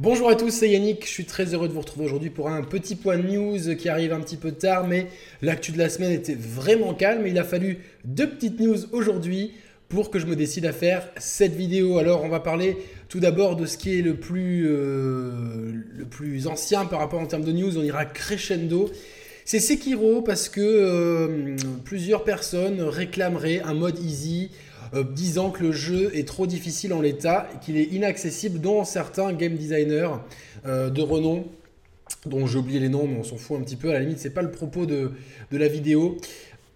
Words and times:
Bonjour 0.00 0.30
à 0.30 0.36
tous, 0.36 0.50
c'est 0.50 0.70
Yannick, 0.70 1.04
je 1.04 1.10
suis 1.10 1.24
très 1.24 1.54
heureux 1.54 1.66
de 1.66 1.72
vous 1.72 1.80
retrouver 1.80 2.06
aujourd'hui 2.06 2.30
pour 2.30 2.48
un 2.48 2.62
petit 2.62 2.94
point 2.94 3.18
de 3.18 3.26
news 3.26 3.74
qui 3.74 3.88
arrive 3.88 4.12
un 4.12 4.20
petit 4.20 4.36
peu 4.36 4.52
tard, 4.52 4.86
mais 4.86 5.08
l'actu 5.42 5.72
de 5.72 5.78
la 5.78 5.88
semaine 5.88 6.12
était 6.12 6.36
vraiment 6.36 6.94
calme. 6.94 7.26
Il 7.26 7.36
a 7.36 7.42
fallu 7.42 7.78
deux 8.04 8.30
petites 8.30 8.60
news 8.60 8.76
aujourd'hui 8.92 9.54
pour 9.88 10.12
que 10.12 10.20
je 10.20 10.26
me 10.26 10.36
décide 10.36 10.66
à 10.66 10.72
faire 10.72 11.08
cette 11.16 11.56
vidéo. 11.56 11.98
Alors 11.98 12.22
on 12.22 12.28
va 12.28 12.38
parler 12.38 12.76
tout 13.08 13.18
d'abord 13.18 13.56
de 13.56 13.66
ce 13.66 13.76
qui 13.76 13.98
est 13.98 14.02
le 14.02 14.14
plus, 14.14 14.68
euh, 14.68 15.72
le 15.96 16.04
plus 16.04 16.46
ancien 16.46 16.86
par 16.86 17.00
rapport 17.00 17.18
en 17.18 17.26
termes 17.26 17.42
de 17.42 17.50
news, 17.50 17.76
on 17.76 17.82
ira 17.82 18.04
crescendo. 18.04 18.92
C'est 19.44 19.58
Sekiro 19.58 20.22
parce 20.22 20.48
que 20.48 20.60
euh, 20.60 21.56
plusieurs 21.84 22.22
personnes 22.22 22.82
réclameraient 22.82 23.62
un 23.64 23.74
mode 23.74 23.98
easy 23.98 24.50
euh, 24.94 25.04
disant 25.04 25.50
que 25.50 25.62
le 25.62 25.72
jeu 25.72 26.10
est 26.14 26.26
trop 26.26 26.46
difficile 26.46 26.92
en 26.92 27.00
l'état 27.00 27.48
qu'il 27.62 27.76
est 27.76 27.84
inaccessible, 27.92 28.60
dont 28.60 28.84
certains 28.84 29.32
game 29.32 29.56
designers 29.56 30.10
euh, 30.66 30.90
de 30.90 31.02
renom 31.02 31.46
dont 32.26 32.46
j'ai 32.46 32.58
oublié 32.58 32.80
les 32.80 32.88
noms, 32.88 33.06
mais 33.06 33.18
on 33.18 33.24
s'en 33.24 33.36
fout 33.36 33.58
un 33.58 33.62
petit 33.62 33.76
peu. 33.76 33.90
À 33.90 33.94
la 33.94 34.00
limite, 34.00 34.18
c'est 34.18 34.30
pas 34.30 34.42
le 34.42 34.50
propos 34.50 34.86
de, 34.86 35.12
la 35.50 35.68
vidéo. 35.68 36.16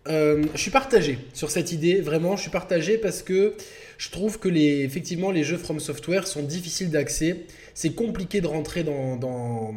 Euh, 0.09 0.45
je 0.55 0.61
suis 0.61 0.71
partagé 0.71 1.19
sur 1.33 1.51
cette 1.51 1.73
idée, 1.73 2.01
vraiment, 2.01 2.37
je 2.37 2.43
suis 2.43 2.51
partagé 2.51 2.99
parce 2.99 3.23
que 3.23 3.55
je 3.99 4.11
trouve 4.11 4.39
que 4.39 4.49
les, 4.49 4.83
effectivement 4.83 5.31
les 5.31 5.45
jeux 5.45 5.59
From 5.59 5.79
Software 5.79 6.27
sont 6.27 6.43
difficiles 6.43 6.91
d'accès. 6.91 7.45
C'est 7.75 7.95
compliqué 7.95 8.41
de 8.41 8.47
rentrer 8.47 8.83
dans, 8.83 9.73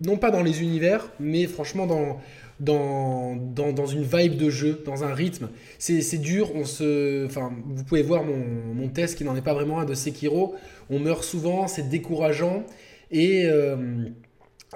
non 0.00 0.16
pas 0.16 0.30
dans 0.30 0.42
les 0.42 0.62
univers, 0.62 1.10
mais 1.18 1.46
franchement 1.46 1.86
dans, 1.86 2.20
dans, 2.60 3.86
une 3.86 4.02
vibe 4.02 4.36
de 4.36 4.50
jeu, 4.50 4.82
dans 4.84 5.02
un 5.02 5.14
rythme. 5.14 5.48
C'est 5.78 6.20
dur, 6.20 6.54
on 6.54 6.64
se, 6.64 7.26
enfin, 7.26 7.52
vous 7.66 7.84
pouvez 7.84 8.02
voir 8.02 8.22
mon, 8.24 8.88
test 8.88 9.16
qui 9.16 9.24
n'en 9.24 9.36
est 9.36 9.42
pas 9.42 9.54
vraiment 9.54 9.80
un 9.80 9.84
de 9.84 9.94
Sekiro. 9.94 10.54
On 10.90 10.98
meurt 10.98 11.24
souvent, 11.24 11.66
c'est 11.68 11.88
décourageant. 11.88 12.64
Et 13.10 13.46
euh, 13.46 13.76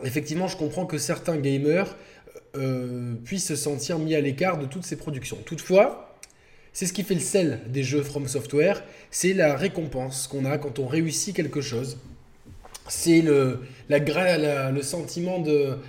effectivement, 0.04 0.48
je 0.48 0.56
comprends 0.56 0.86
que 0.86 0.98
certains 0.98 1.36
gamers 1.36 1.96
euh, 2.56 3.14
puissent 3.24 3.48
se 3.48 3.56
sentir 3.56 3.98
mis 3.98 4.14
à 4.14 4.20
l'écart 4.20 4.58
de 4.58 4.66
toutes 4.66 4.84
ces 4.84 4.96
productions. 4.96 5.38
Toutefois, 5.44 6.16
c'est 6.72 6.86
ce 6.86 6.92
qui 6.92 7.02
fait 7.02 7.14
le 7.14 7.20
sel 7.20 7.60
des 7.68 7.82
jeux 7.82 8.02
From 8.02 8.26
Software, 8.26 8.82
c'est 9.10 9.32
la 9.32 9.54
récompense 9.54 10.26
qu'on 10.26 10.44
a 10.44 10.58
quand 10.58 10.78
on 10.78 10.86
réussit 10.86 11.34
quelque 11.34 11.60
chose. 11.60 11.98
C'est 12.88 13.22
le, 13.22 13.60
la, 13.88 14.70
le 14.70 14.82
sentiment 14.82 15.42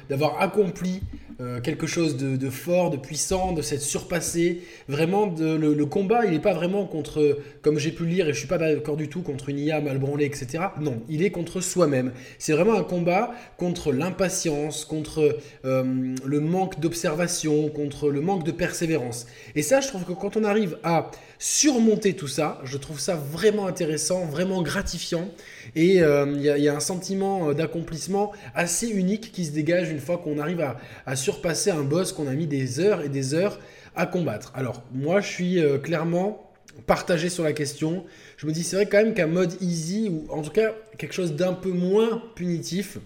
d'avoir 0.10 0.42
accompli 0.42 1.02
euh, 1.42 1.60
quelque 1.60 1.86
chose 1.86 2.16
de, 2.16 2.50
fort, 2.50 2.92
de 2.92 2.98
puissant, 2.98 3.52
de 3.52 3.62
s'être 3.62 3.82
surpassé. 3.82 4.62
Vraiment, 4.88 5.34
le, 5.38 5.86
combat, 5.86 6.26
il 6.26 6.32
n'est 6.32 6.40
pas 6.40 6.54
vraiment 6.54 6.86
contre, 6.86 7.40
comme 7.62 7.78
j'ai 7.78 7.92
pu 7.92 8.06
lire, 8.06 8.30
et 8.30 8.34
je 8.34 8.40
suis 8.40 8.48
pas 8.48 8.58
d'accord 8.58 8.96
du 8.96 9.10
tout, 9.10 9.22
contre 9.22 9.50
une 9.50 9.60
IA 9.60 9.82
mal 9.82 9.98
branlée, 9.98 10.24
etc. 10.24 10.64
Non, 10.80 11.02
il 11.10 11.24
est 11.24 11.32
contre 11.32 11.60
soi-même. 11.60 12.14
C'est 12.40 12.54
vraiment 12.54 12.76
un 12.76 12.84
combat 12.84 13.32
contre 13.58 13.92
l'impatience, 13.92 14.86
contre 14.86 15.38
euh, 15.66 16.16
le 16.24 16.40
manque 16.40 16.80
d'observation, 16.80 17.68
contre 17.68 18.10
le 18.10 18.22
manque 18.22 18.46
de 18.46 18.52
persévérance. 18.52 19.26
Et 19.56 19.62
ça, 19.62 19.82
je 19.82 19.90
trouve 19.90 20.06
que 20.06 20.14
quand 20.14 20.38
on 20.38 20.44
arrive 20.46 20.78
à 20.84 21.12
surmonter 21.38 22.14
tout 22.14 22.30
ça, 22.30 22.62
je 22.64 22.78
trouve 22.78 23.00
ça 23.00 23.16
vraiment 23.16 23.68
intéressant, 23.68 24.26
vraiment 24.26 24.62
gratifiant. 24.62 25.28
Et 25.76 26.02
euh, 26.02 26.26
il 26.38 26.44
y, 26.44 26.70
a 26.70 26.76
un 26.76 26.80
sentiment 26.80 27.52
d'accomplissement 27.52 28.32
assez 28.54 28.88
unique 28.88 29.34
qui 29.34 29.44
se 29.44 29.52
dégage 29.52 29.92
une 29.92 30.00
fois 30.00 30.18
qu'on 30.18 30.40
arrive 30.40 30.62
à, 30.62 30.78
à 31.06 31.18
surpasser 31.26 31.72
un 31.72 31.82
boss 31.82 32.14
qu'on 32.14 32.28
a 32.28 32.34
mis 32.34 32.46
des 32.46 32.80
heures 32.80 33.02
et 33.02 33.10
des 33.10 33.34
heures 33.34 33.60
à 33.96 34.06
combattre. 34.06 34.52
Alors 34.54 34.84
moi 34.94 35.22
je 35.22 35.28
suis 35.28 35.60
euh, 35.60 35.80
clairement 35.80 36.54
partagé 36.86 37.30
sur 37.30 37.44
la 37.44 37.52
question. 37.52 38.06
Je 38.38 38.46
me 38.46 38.52
dis 38.52 38.64
c'est 38.64 38.76
vrai 38.76 38.86
quand 38.86 38.98
même 38.98 39.16
qu'un 39.16 39.26
mode 39.26 39.54
easy 39.60 40.08
ou 40.10 40.32
en 40.32 40.44
tout 40.44 40.52
cas 40.52 40.76
quelque 41.00 41.14
chose 41.14 41.34
d'un 41.34 41.54
peu 41.54 41.72
moins 41.72 42.22
punitif 42.36 43.00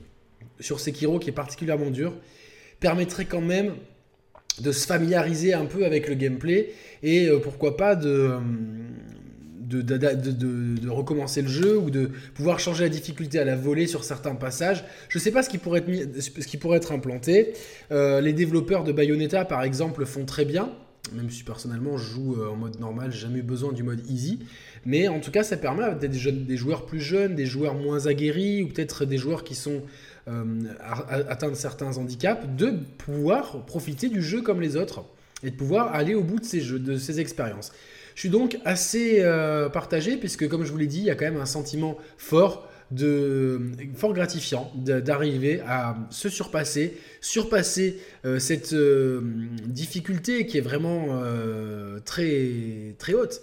sur 0.60 0.82
Sekiro 0.82 1.18
qui 1.20 1.30
est 1.30 1.34
particulièrement 1.34 1.92
dur 1.92 2.14
permettrait 2.82 3.26
quand 3.26 3.42
même 3.42 3.76
de 4.60 4.74
se 4.74 4.86
familiariser 4.86 5.54
un 5.54 5.66
peu 5.66 5.86
avec 5.86 6.10
le 6.10 6.16
gameplay 6.16 6.74
et 7.02 7.30
euh, 7.30 7.40
pourquoi 7.40 7.78
pas 7.78 7.96
de, 7.96 8.34
de, 9.78 10.90
recommencer 10.90 11.42
le 11.42 11.48
jeu 11.48 11.78
ou 11.78 11.90
de 11.90 12.10
pouvoir 12.34 12.60
changer 12.60 12.84
la 12.84 12.90
difficulté 12.90 13.40
à 13.40 13.46
la 13.46 13.56
volée 13.56 13.88
sur 13.88 14.04
certains 14.04 14.36
passages. 14.36 14.84
Je 15.10 15.18
ne 15.18 15.22
sais 15.22 15.32
pas 15.32 15.44
ce 15.44 15.50
qui 15.50 15.58
pourrait 15.58 16.78
être, 16.78 16.92
implanté. 16.92 17.54
Euh, 17.92 18.22
les 18.22 18.34
développeurs 18.34 18.84
de 18.84 18.92
Bayonetta, 18.92 19.46
par 19.46 19.64
exemple, 19.64 20.06
font 20.06 20.26
très 20.26 20.46
bien. 20.46 20.70
Même 21.14 21.30
si 21.30 21.44
personnellement 21.44 21.98
je 21.98 22.04
joue 22.04 22.36
euh, 22.36 22.50
en 22.50 22.56
mode 22.56 22.80
normal, 22.80 23.12
jamais 23.12 23.40
eu 23.40 23.44
besoin 23.44 23.72
du 23.72 23.84
mode 23.84 24.02
easy. 24.10 24.40
Mais 24.86 25.08
en 25.08 25.20
tout 25.20 25.32
cas, 25.32 25.44
ça 25.44 25.58
permet 25.58 25.84
à 25.84 25.94
des, 25.96 26.08
des 26.08 26.58
joueurs 26.58 26.86
plus 26.86 27.00
jeunes, 27.00 27.36
des 27.36 27.46
joueurs 27.46 27.74
moins 27.74 28.06
aguerris, 28.06 28.64
ou 28.64 28.68
peut-être 28.68 29.06
des 29.06 29.18
joueurs 29.18 29.44
qui 29.44 29.56
sont 29.56 29.82
euh, 30.28 30.46
atteints 31.28 31.50
de 31.50 31.56
certains 31.56 31.98
handicaps, 31.98 32.46
de 32.58 32.74
pouvoir 33.00 33.66
profiter 33.66 34.10
du 34.10 34.22
jeu 34.22 34.42
comme 34.42 34.62
les 34.62 34.76
autres 34.76 35.04
et 35.44 35.52
de 35.52 35.56
pouvoir 35.56 35.94
aller 35.94 36.16
au 36.16 36.24
bout 36.24 36.40
de 36.40 36.46
ces 36.46 36.62
jeux, 36.62 36.80
de 36.80 36.98
ces 36.98 37.20
expériences. 37.20 37.72
Je 38.20 38.24
suis 38.24 38.30
donc 38.30 38.58
assez 38.66 39.22
euh, 39.22 39.70
partagé, 39.70 40.18
puisque 40.18 40.46
comme 40.50 40.66
je 40.66 40.72
vous 40.74 40.78
l'ai 40.78 40.88
dit, 40.88 40.98
il 40.98 41.06
y 41.06 41.10
a 41.10 41.16
quand 41.16 41.24
même 41.24 41.40
un 41.40 41.46
sentiment 41.46 41.98
fort 42.18 42.68
de 42.92 43.62
fort 43.96 44.14
gratifiant 44.14 44.74
d'arriver 44.76 45.62
à 45.66 45.96
se 46.10 46.28
surpasser, 46.28 46.98
surpasser 47.22 47.98
euh, 48.26 48.38
cette 48.40 48.74
euh, 48.74 49.22
difficulté 49.68 50.48
qui 50.48 50.58
est 50.58 50.62
vraiment 50.62 51.22
très 52.04 52.96
très 52.98 53.14
haute. 53.14 53.42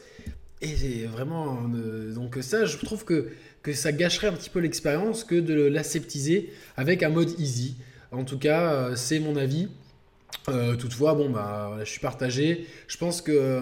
Et 0.61 1.06
vraiment 1.06 1.62
donc 2.15 2.37
ça, 2.43 2.67
je 2.67 2.77
trouve 2.77 3.06
que 3.06 3.29
que 3.62 3.73
ça 3.73 3.93
gâcherait 3.93 4.29
un 4.29 4.33
petit 4.35 4.51
peu 4.51 4.61
l'expérience 4.61 5.25
que 5.25 5.37
de 5.37 5.55
l'aseptiser 5.55 6.53
avec 6.77 7.03
un 7.03 7.09
mode 7.09 7.31
easy. 7.41 7.77
En 8.12 8.25
tout 8.25 8.39
cas, 8.39 8.95
c'est 8.95 9.21
mon 9.21 9.37
avis. 9.37 9.69
Euh, 10.48 10.76
toutefois, 10.76 11.14
bon, 11.14 11.31
bah, 11.31 11.76
je 11.81 11.91
suis 11.91 12.00
partagé. 12.00 12.66
Je 12.87 12.97
pense 12.97 13.20
que 13.20 13.32
euh, 13.32 13.60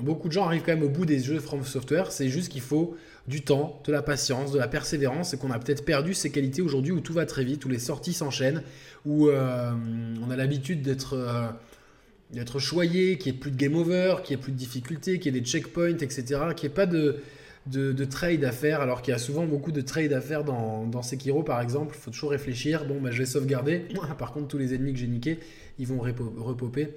beaucoup 0.00 0.28
de 0.28 0.32
gens 0.32 0.44
arrivent 0.44 0.62
quand 0.62 0.72
même 0.72 0.82
au 0.82 0.88
bout 0.88 1.06
des 1.06 1.18
jeux 1.18 1.40
From 1.40 1.64
Software. 1.64 2.12
C'est 2.12 2.28
juste 2.28 2.50
qu'il 2.50 2.60
faut 2.60 2.96
du 3.26 3.42
temps, 3.42 3.80
de 3.86 3.92
la 3.92 4.02
patience, 4.02 4.52
de 4.52 4.58
la 4.58 4.68
persévérance 4.68 5.34
et 5.34 5.38
qu'on 5.38 5.50
a 5.50 5.58
peut-être 5.58 5.84
perdu 5.84 6.14
ces 6.14 6.30
qualités 6.30 6.62
aujourd'hui 6.62 6.92
où 6.92 7.00
tout 7.00 7.12
va 7.12 7.26
très 7.26 7.44
vite, 7.44 7.64
où 7.64 7.68
les 7.68 7.78
sorties 7.78 8.12
s'enchaînent, 8.12 8.62
où 9.06 9.28
euh, 9.28 9.72
on 10.26 10.30
a 10.30 10.36
l'habitude 10.36 10.82
d'être 10.82 11.16
d'être 12.32 12.60
choyé, 12.60 13.18
qu'il 13.18 13.32
n'y 13.32 13.38
ait 13.38 13.40
plus 13.40 13.50
de 13.50 13.56
game 13.56 13.74
over, 13.74 14.18
qu'il 14.22 14.36
n'y 14.36 14.40
ait 14.40 14.42
plus 14.42 14.52
de 14.52 14.56
difficultés, 14.56 15.18
qu'il 15.18 15.34
y 15.34 15.36
ait 15.36 15.40
des 15.40 15.46
checkpoints, 15.46 15.98
etc., 15.98 16.22
qu'il 16.54 16.68
n'y 16.68 16.72
ait 16.72 16.76
pas 16.76 16.86
de, 16.86 17.16
de, 17.66 18.04
trade 18.04 18.44
à 18.44 18.52
faire, 18.52 18.80
alors 18.80 19.02
qu'il 19.02 19.12
y 19.12 19.14
a 19.14 19.18
souvent 19.18 19.44
beaucoup 19.44 19.72
de 19.72 19.80
trade 19.80 20.12
à 20.12 20.20
faire 20.20 20.44
dans, 20.44 20.86
dans 20.86 21.02
Sekiro 21.02 21.42
par 21.42 21.60
exemple. 21.60 21.94
Il 21.96 22.00
faut 22.00 22.10
toujours 22.10 22.30
réfléchir. 22.30 22.86
Bon, 22.86 23.00
bah, 23.00 23.10
je 23.10 23.18
vais 23.18 23.26
sauvegarder. 23.26 23.84
Par 24.18 24.32
contre, 24.32 24.48
tous 24.48 24.58
les 24.58 24.74
ennemis 24.74 24.92
que 24.92 24.98
j'ai 24.98 25.06
niqués, 25.06 25.38
ils 25.78 25.86
vont 25.86 25.98
repoper, 25.98 26.88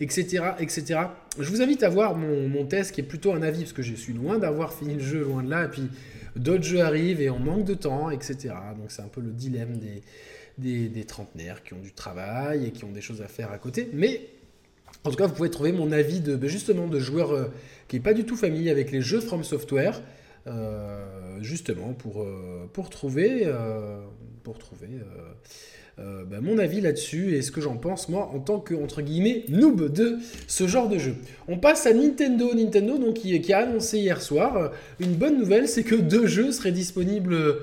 etc., 0.00 0.44
etc. 0.58 1.00
Je 1.38 1.48
vous 1.48 1.62
invite 1.62 1.82
à 1.82 1.88
voir 1.88 2.16
mon, 2.16 2.64
test 2.66 2.92
qui 2.92 3.00
est 3.00 3.04
plutôt 3.04 3.32
un 3.32 3.42
avis, 3.42 3.60
parce 3.60 3.72
que 3.72 3.82
je 3.82 3.94
suis 3.94 4.12
loin 4.12 4.38
d'avoir 4.38 4.72
fini 4.72 4.94
le 4.94 5.00
jeu, 5.00 5.22
loin 5.22 5.42
de 5.42 5.50
là. 5.50 5.64
Et 5.64 5.68
puis 5.68 5.88
d'autres 6.36 6.64
jeux 6.64 6.80
arrivent 6.80 7.20
et 7.20 7.30
on 7.30 7.38
manque 7.38 7.64
de 7.64 7.74
temps, 7.74 8.10
etc. 8.10 8.54
Donc 8.78 8.90
c'est 8.90 9.02
un 9.02 9.08
peu 9.08 9.20
le 9.20 9.30
dilemme 9.30 9.78
des, 10.58 10.88
des, 10.88 11.04
trentenaires 11.04 11.62
qui 11.62 11.74
ont 11.74 11.80
du 11.80 11.92
travail 11.92 12.66
et 12.66 12.70
qui 12.70 12.84
ont 12.84 12.92
des 12.92 13.00
choses 13.00 13.22
à 13.22 13.28
faire 13.28 13.50
à 13.50 13.58
côté. 13.58 13.90
Mais 13.92 14.20
en 15.04 15.10
tout 15.10 15.16
cas, 15.16 15.26
vous 15.26 15.34
pouvez 15.34 15.50
trouver 15.50 15.72
mon 15.72 15.90
avis 15.90 16.20
de 16.20 16.46
justement 16.46 16.86
de 16.86 16.98
joueurs 17.00 17.32
euh, 17.32 17.44
qui 17.88 17.96
n'est 17.96 18.02
pas 18.02 18.14
du 18.14 18.24
tout 18.24 18.36
familier 18.36 18.70
avec 18.70 18.92
les 18.92 19.00
jeux 19.00 19.20
From 19.20 19.42
Software, 19.42 20.00
euh, 20.46 21.04
justement 21.40 21.92
pour, 21.92 22.22
euh, 22.22 22.68
pour 22.72 22.88
trouver, 22.88 23.50
pour 24.44 24.58
trouver 24.58 24.88
ben, 25.98 26.40
mon 26.40 26.58
avis 26.58 26.80
là-dessus 26.80 27.34
et 27.34 27.42
ce 27.42 27.50
que 27.52 27.60
j'en 27.60 27.76
pense 27.76 28.08
moi 28.08 28.30
en 28.34 28.40
tant 28.40 28.58
que 28.58 28.74
entre 28.74 29.02
guillemets 29.02 29.44
noob 29.48 29.92
de 29.92 30.18
ce 30.46 30.66
genre 30.66 30.88
de 30.88 30.98
jeu. 30.98 31.14
On 31.48 31.58
passe 31.58 31.86
à 31.86 31.92
Nintendo, 31.92 32.54
Nintendo 32.54 32.98
donc 32.98 33.14
qui, 33.14 33.40
qui 33.40 33.52
a 33.52 33.58
annoncé 33.58 33.98
hier 33.98 34.20
soir 34.20 34.72
une 35.00 35.14
bonne 35.14 35.38
nouvelle, 35.38 35.68
c'est 35.68 35.84
que 35.84 35.94
deux 35.94 36.26
jeux 36.26 36.50
seraient 36.50 36.72
disponibles 36.72 37.58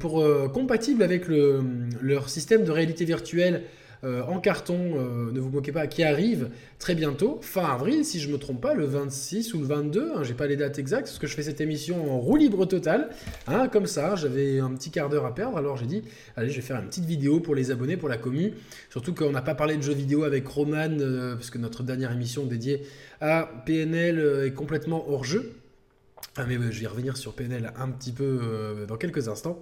pour 0.00 0.24
compatibles 0.52 1.02
avec 1.02 1.28
le, 1.28 1.60
leur 2.00 2.28
système 2.28 2.64
de 2.64 2.70
réalité 2.70 3.04
virtuelle 3.04 3.62
euh, 4.04 4.22
en 4.22 4.40
carton, 4.40 4.78
euh, 4.78 5.32
ne 5.32 5.40
vous 5.40 5.50
moquez 5.50 5.72
pas, 5.72 5.86
qui 5.86 6.02
arrive 6.02 6.50
très 6.78 6.94
bientôt, 6.94 7.38
fin 7.42 7.64
avril, 7.64 8.04
si 8.04 8.20
je 8.20 8.28
ne 8.28 8.34
me 8.34 8.38
trompe 8.38 8.60
pas, 8.60 8.74
le 8.74 8.84
26 8.84 9.54
ou 9.54 9.60
le 9.60 9.66
22, 9.66 10.12
hein, 10.16 10.22
j'ai 10.22 10.34
pas 10.34 10.46
les 10.46 10.56
dates 10.56 10.78
exactes, 10.78 11.08
parce 11.08 11.18
que 11.18 11.26
je 11.26 11.34
fais 11.34 11.42
cette 11.42 11.60
émission 11.60 12.12
en 12.12 12.18
roue 12.18 12.36
libre 12.36 12.66
total, 12.66 13.10
hein, 13.46 13.68
comme 13.68 13.86
ça, 13.86 14.16
j'avais 14.16 14.58
un 14.58 14.70
petit 14.70 14.90
quart 14.90 15.08
d'heure 15.08 15.26
à 15.26 15.34
perdre, 15.34 15.56
alors 15.56 15.76
j'ai 15.76 15.86
dit, 15.86 16.02
allez, 16.36 16.50
je 16.50 16.56
vais 16.56 16.62
faire 16.62 16.76
une 16.76 16.86
petite 16.86 17.06
vidéo 17.06 17.40
pour 17.40 17.54
les 17.54 17.70
abonnés, 17.70 17.96
pour 17.96 18.08
la 18.08 18.18
commu, 18.18 18.54
surtout 18.90 19.14
qu'on 19.14 19.30
n'a 19.30 19.42
pas 19.42 19.54
parlé 19.54 19.76
de 19.76 19.82
jeux 19.82 19.94
vidéo 19.94 20.24
avec 20.24 20.46
Roman, 20.46 20.98
euh, 21.00 21.34
parce 21.34 21.50
que 21.50 21.58
notre 21.58 21.82
dernière 21.82 22.12
émission 22.12 22.44
dédiée 22.44 22.82
à 23.20 23.48
PNL 23.64 24.44
est 24.46 24.52
complètement 24.52 25.08
hors 25.08 25.24
jeu. 25.24 25.52
Ah 26.38 26.44
mais 26.46 26.56
je 26.70 26.80
vais 26.80 26.86
revenir 26.86 27.16
sur 27.16 27.32
PNL 27.32 27.72
un 27.78 27.88
petit 27.88 28.12
peu 28.12 28.38
euh, 28.42 28.86
dans 28.86 28.96
quelques 28.96 29.28
instants. 29.28 29.58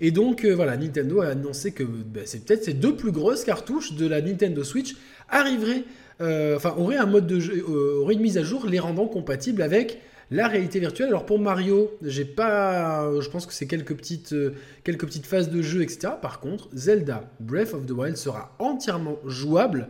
Et 0.00 0.10
donc 0.10 0.44
euh, 0.44 0.54
voilà, 0.54 0.76
Nintendo 0.76 1.22
a 1.22 1.28
annoncé 1.28 1.72
que 1.72 1.82
bah, 1.82 2.20
peut-être 2.46 2.64
ces 2.64 2.74
deux 2.74 2.94
plus 2.96 3.12
grosses 3.12 3.44
cartouches 3.44 3.94
de 3.94 4.06
la 4.06 4.20
Nintendo 4.20 4.62
Switch 4.62 4.96
arriveraient, 5.30 5.84
euh, 6.20 6.56
enfin 6.56 6.74
auraient 6.76 6.96
un 6.96 7.06
mode 7.06 7.26
de 7.26 7.40
jeu, 7.40 7.64
auraient 7.66 8.14
une 8.14 8.20
mise 8.20 8.36
à 8.36 8.42
jour 8.42 8.66
les 8.66 8.78
rendant 8.78 9.06
compatibles 9.06 9.62
avec 9.62 10.00
La 10.30 10.46
réalité 10.46 10.78
virtuelle, 10.78 11.08
alors 11.08 11.24
pour 11.24 11.38
Mario, 11.38 11.90
j'ai 12.02 12.26
pas, 12.26 13.10
je 13.18 13.30
pense 13.30 13.46
que 13.46 13.52
c'est 13.54 13.66
quelques 13.66 13.96
petites, 13.96 14.34
euh, 14.34 14.52
quelques 14.84 15.06
petites 15.06 15.24
phases 15.24 15.48
de 15.48 15.62
jeu, 15.62 15.80
etc. 15.80 16.12
Par 16.20 16.40
contre, 16.40 16.68
Zelda 16.74 17.30
Breath 17.40 17.72
of 17.72 17.86
the 17.86 17.92
Wild 17.92 18.18
sera 18.18 18.54
entièrement 18.58 19.18
jouable 19.24 19.88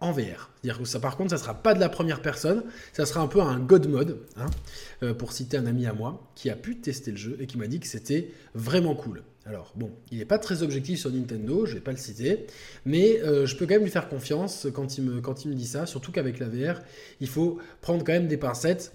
en 0.00 0.12
VR. 0.12 0.50
C'est-à-dire 0.62 0.82
que 0.82 0.88
ça, 0.88 1.00
par 1.00 1.16
contre, 1.16 1.30
ça 1.30 1.38
sera 1.38 1.54
pas 1.54 1.74
de 1.74 1.80
la 1.80 1.88
première 1.88 2.20
personne, 2.20 2.64
ça 2.92 3.06
sera 3.06 3.20
un 3.20 3.28
peu 3.28 3.40
un 3.40 3.58
God 3.58 3.88
mode, 3.88 4.18
hein, 4.36 4.46
euh, 5.02 5.14
pour 5.14 5.32
citer 5.32 5.56
un 5.56 5.66
ami 5.66 5.86
à 5.86 5.92
moi 5.92 6.30
qui 6.34 6.50
a 6.50 6.56
pu 6.56 6.76
tester 6.76 7.10
le 7.10 7.16
jeu 7.16 7.36
et 7.40 7.46
qui 7.46 7.56
m'a 7.56 7.66
dit 7.66 7.80
que 7.80 7.86
c'était 7.86 8.30
vraiment 8.54 8.94
cool. 8.94 9.22
Alors 9.46 9.72
bon, 9.76 9.92
il 10.10 10.18
n'est 10.18 10.24
pas 10.24 10.38
très 10.38 10.62
objectif 10.62 10.98
sur 10.98 11.10
Nintendo, 11.10 11.66
je 11.66 11.74
vais 11.74 11.80
pas 11.80 11.92
le 11.92 11.96
citer, 11.96 12.46
mais 12.84 13.20
euh, 13.22 13.46
je 13.46 13.56
peux 13.56 13.64
quand 13.64 13.74
même 13.74 13.84
lui 13.84 13.90
faire 13.90 14.08
confiance 14.08 14.66
quand 14.74 14.98
il 14.98 15.04
me, 15.04 15.20
quand 15.20 15.44
il 15.44 15.50
me 15.50 15.54
dit 15.54 15.66
ça, 15.66 15.86
surtout 15.86 16.10
qu'avec 16.10 16.40
la 16.40 16.48
VR, 16.48 16.80
il 17.20 17.28
faut 17.28 17.58
prendre 17.80 18.04
quand 18.04 18.12
même 18.12 18.26
des 18.26 18.36
pincettes. 18.36 18.92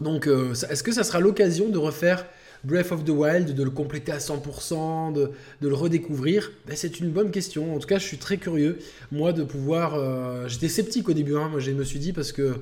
Donc 0.00 0.26
euh, 0.26 0.52
est-ce 0.52 0.82
que 0.82 0.92
ça 0.92 1.02
sera 1.02 1.18
l'occasion 1.18 1.70
de 1.70 1.78
refaire 1.78 2.26
Breath 2.64 2.92
of 2.92 3.04
the 3.04 3.10
Wild, 3.10 3.54
de 3.54 3.62
le 3.62 3.70
compléter 3.70 4.12
à 4.12 4.18
100%, 4.18 5.12
de, 5.12 5.30
le 5.60 5.74
redécouvrir 5.74 6.52
ben, 6.66 6.76
C'est 6.76 7.00
une 7.00 7.10
bonne 7.10 7.30
question. 7.30 7.74
En 7.74 7.78
tout 7.78 7.86
cas, 7.86 7.98
je 7.98 8.06
suis 8.06 8.18
très 8.18 8.36
curieux, 8.36 8.78
moi, 9.12 9.32
de 9.32 9.44
pouvoir... 9.44 9.94
Euh, 9.94 10.48
j'étais 10.48 10.68
sceptique 10.68 11.08
au 11.08 11.12
début, 11.12 11.36
hein. 11.36 11.48
moi 11.48 11.60
je 11.60 11.70
me 11.70 11.84
suis 11.84 11.98
dit, 11.98 12.12
parce 12.12 12.32
que 12.32 12.56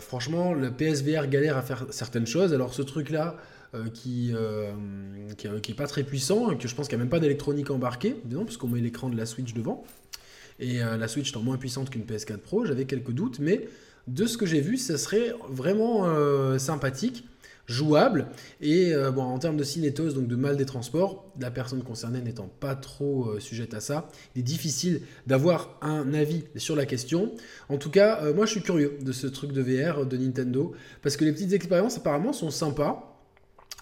franchement, 0.00 0.52
le 0.52 0.70
PSVR 0.70 1.26
galère 1.26 1.56
à 1.56 1.62
faire 1.62 1.86
certaines 1.90 2.26
choses, 2.26 2.52
alors 2.52 2.74
ce 2.74 2.82
truc-là... 2.82 3.36
Euh, 3.74 3.84
qui, 3.92 4.32
euh, 4.34 4.72
qui, 5.36 5.74
pas 5.74 5.86
très 5.86 6.02
puissant, 6.02 6.56
que 6.56 6.66
je 6.66 6.74
pense 6.74 6.88
qu'il 6.88 6.96
n'y 6.96 7.02
a 7.02 7.04
même 7.04 7.10
pas 7.10 7.20
d'électronique 7.20 7.70
embarquée, 7.70 8.16
non, 8.30 8.46
parce 8.46 8.56
qu'on 8.56 8.68
met 8.68 8.80
l'écran 8.80 9.10
de 9.10 9.16
la 9.16 9.26
Switch 9.26 9.52
devant. 9.52 9.84
Et 10.58 10.82
euh, 10.82 10.96
la 10.96 11.06
Switch 11.06 11.28
étant 11.28 11.42
moins 11.42 11.58
puissante 11.58 11.90
qu'une 11.90 12.04
PS4 12.04 12.38
Pro, 12.38 12.64
j'avais 12.64 12.86
quelques 12.86 13.10
doutes, 13.10 13.40
mais 13.40 13.68
de 14.06 14.24
ce 14.24 14.38
que 14.38 14.46
j'ai 14.46 14.62
vu, 14.62 14.78
ça 14.78 14.96
serait 14.96 15.34
vraiment 15.50 16.08
sympathique, 16.58 17.26
jouable, 17.68 18.28
et 18.60 18.92
bon, 19.14 19.22
en 19.22 19.38
termes 19.38 19.56
de 19.56 19.62
cinétose, 19.62 20.14
donc 20.14 20.26
de 20.26 20.36
mal 20.36 20.56
des 20.56 20.64
transports, 20.64 21.30
la 21.38 21.50
personne 21.50 21.82
concernée 21.82 22.20
n'étant 22.20 22.50
pas 22.60 22.74
trop 22.74 23.38
sujette 23.38 23.74
à 23.74 23.80
ça, 23.80 24.08
il 24.34 24.40
est 24.40 24.42
difficile 24.42 25.02
d'avoir 25.26 25.78
un 25.82 26.14
avis 26.14 26.44
sur 26.56 26.74
la 26.74 26.86
question. 26.86 27.32
En 27.68 27.76
tout 27.76 27.90
cas, 27.90 28.32
moi 28.32 28.46
je 28.46 28.52
suis 28.52 28.62
curieux 28.62 28.98
de 29.02 29.12
ce 29.12 29.26
truc 29.26 29.52
de 29.52 29.60
VR 29.60 30.06
de 30.06 30.16
Nintendo, 30.16 30.72
parce 31.02 31.16
que 31.16 31.24
les 31.24 31.32
petites 31.32 31.52
expériences 31.52 31.98
apparemment 31.98 32.32
sont 32.32 32.50
sympas. 32.50 33.08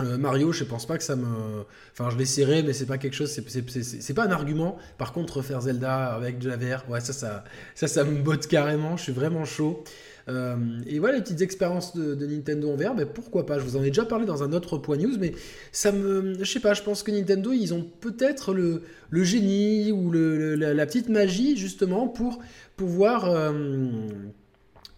Euh, 0.01 0.19
Mario, 0.19 0.53
je 0.53 0.65
pense 0.65 0.87
pas 0.87 0.99
que 0.99 1.05
ça 1.05 1.17
me. 1.17 1.65
Enfin, 1.93 2.11
je 2.11 2.19
l'essaierai, 2.19 2.63
mais 2.63 2.73
c'est 2.73 2.87
pas 2.87 2.99
quelque 2.99 3.15
chose. 3.15 3.31
C'est 3.31 4.15
pas 4.15 4.27
un 4.27 4.31
argument. 4.31 4.77
Par 4.99 5.13
contre, 5.13 5.39
refaire 5.39 5.63
Zelda 5.63 6.13
avec 6.15 6.39
de 6.39 6.51
la 6.51 6.57
VR, 6.57 6.89
ouais, 6.91 7.01
ça, 7.01 7.13
ça, 7.13 7.45
ça, 7.75 7.89
ça 7.89 8.05
me 8.05 8.21
botte 8.21 8.47
carrément. 8.47 8.97
Je 8.97 9.05
suis 9.05 9.13
vraiment 9.13 9.45
chaud. 9.45 9.85
Euh, 10.29 10.57
et 10.87 10.99
voilà, 10.99 11.17
les 11.17 11.23
petites 11.23 11.41
expériences 11.41 11.97
de, 11.97 12.27
Nintendo 12.27 12.73
en 12.73 12.77
VR, 12.77 12.95
ben, 12.95 13.07
pourquoi 13.07 13.47
pas? 13.47 13.59
Je 13.59 13.65
vous 13.65 13.77
en 13.77 13.83
ai 13.83 13.89
déjà 13.89 14.05
parlé 14.05 14.27
dans 14.27 14.43
un 14.43 14.53
autre 14.53 14.79
point 14.79 14.97
news, 14.97 15.17
mais 15.19 15.33
ça 15.73 15.93
me. 15.93 16.37
Je 16.43 16.51
sais 16.51 16.61
pas, 16.61 16.75
je 16.75 16.83
pense 16.83 17.03
que 17.03 17.11
Nintendo, 17.11 17.53
ils 17.53 17.73
ont 17.73 17.87
peut-être 18.01 18.53
le, 18.53 18.83
le, 19.11 19.25
génie 19.25 19.93
ou 19.93 20.11
la, 20.11 20.87
petite 20.87 21.09
magie, 21.09 21.57
justement, 21.57 22.09
pour 22.09 22.41
pouvoir 22.77 23.25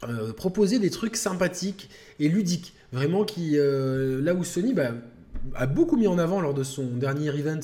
euh, 0.04 0.32
proposer 0.36 0.78
des 0.78 0.90
trucs 0.90 1.16
sympathiques 1.16 1.90
et 2.20 2.28
ludiques. 2.28 2.74
Vraiment 2.92 3.24
qui, 3.24 3.58
euh, 3.58 4.22
là 4.22 4.32
où 4.32 4.44
Sony 4.44 4.72
bah, 4.72 4.92
a 5.54 5.66
beaucoup 5.66 5.96
mis 5.96 6.06
en 6.06 6.18
avant 6.18 6.40
lors 6.40 6.54
de 6.54 6.62
son 6.62 6.84
dernier 6.84 7.28
event, 7.28 7.60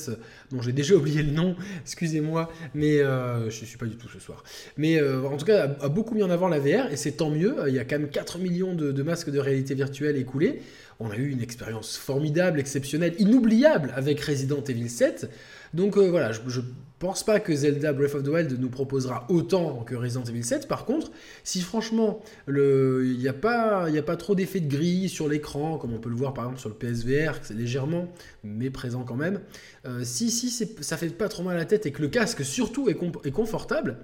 dont 0.51 0.63
j'ai 0.63 0.73
déjà 0.73 0.95
oublié 0.95 1.23
le 1.23 1.33
nom, 1.33 1.57
excusez-moi, 1.83 2.51
mais 2.75 2.99
euh, 2.99 3.51
je 3.51 3.61
ne 3.61 3.67
suis 3.67 3.79
pas 3.79 3.87
du 3.87 3.97
tout 3.97 4.09
ce 4.09 4.19
soir. 4.19 4.45
Mais 4.77 5.01
euh, 5.01 5.27
en 5.27 5.37
tout 5.37 5.47
cas, 5.47 5.69
a, 5.81 5.89
beaucoup 5.89 6.15
mis 6.15 6.23
en 6.23 6.31
avant 6.31 6.49
la 6.49 6.59
VR, 6.59 6.91
et 6.91 6.97
c'est 6.97 7.13
tant 7.13 7.31
mieux. 7.31 7.57
Il 7.69 7.75
y 7.75 7.79
a 7.79 7.85
quand 7.85 7.99
même 7.99 8.11
4 8.11 8.39
millions 8.39 8.75
de, 8.75 9.03
masques 9.03 9.31
de 9.31 9.39
réalité 9.39 9.75
virtuelle 9.75 10.17
écoulés. 10.17 10.63
On 11.01 11.11
a 11.11 11.17
eu 11.17 11.31
une 11.31 11.43
expérience 11.43 11.97
formidable, 11.97 12.61
exceptionnelle, 12.61 13.15
inoubliable 13.19 13.93
avec 13.97 14.21
Resident 14.21 14.63
Evil 14.63 14.89
7. 14.89 15.29
Donc 15.75 15.97
voilà, 15.97 16.31
je, 16.31 16.41
je 16.47 16.61
pense 17.05 17.23
pas 17.23 17.39
que 17.39 17.55
Zelda 17.55 17.93
Breath 17.93 18.15
of 18.15 18.23
the 18.23 18.29
Wild 18.29 18.59
nous 18.59 18.71
proposera 18.71 19.27
autant 19.29 19.85
que 19.85 19.95
Resident 19.95 20.25
Evil 20.25 20.43
7. 20.43 20.67
Par 20.67 20.87
contre, 20.87 21.11
si 21.43 21.61
franchement, 21.61 22.23
il 22.49 23.19
n'y 23.19 23.29
a, 23.29 23.35
pas, 23.35 23.91
a 23.95 24.03
pas 24.03 24.17
trop 24.17 24.35
d'effet 24.35 24.61
de 24.61 24.75
grille 24.75 25.11
sur 25.11 25.29
l'écran, 25.29 25.77
comme 25.77 25.93
on 25.93 25.99
peut 25.99 26.09
le 26.09 26.17
voir 26.17 26.33
par 26.33 26.45
exemple 26.45 26.61
sur 26.61 26.71
le 26.71 26.75
PSVR, 26.75 27.41
c'est 27.43 27.53
légèrement, 27.53 28.11
mais 28.43 28.71
présent 28.71 29.03
quand 29.03 29.17
même, 29.17 29.41
euh, 29.85 30.01
si, 30.03 30.31
si 30.31 30.49
ça 30.49 30.97
fait 30.97 31.11
pas 31.11 31.29
trop 31.29 31.43
mal 31.43 31.57
à 31.57 31.59
la 31.59 31.65
tête 31.67 31.85
et 31.85 31.93
que 31.93 32.01
le 32.01 32.09
casque 32.09 32.43
surtout 32.43 32.89
est, 32.89 32.95
confortable, 33.31 33.99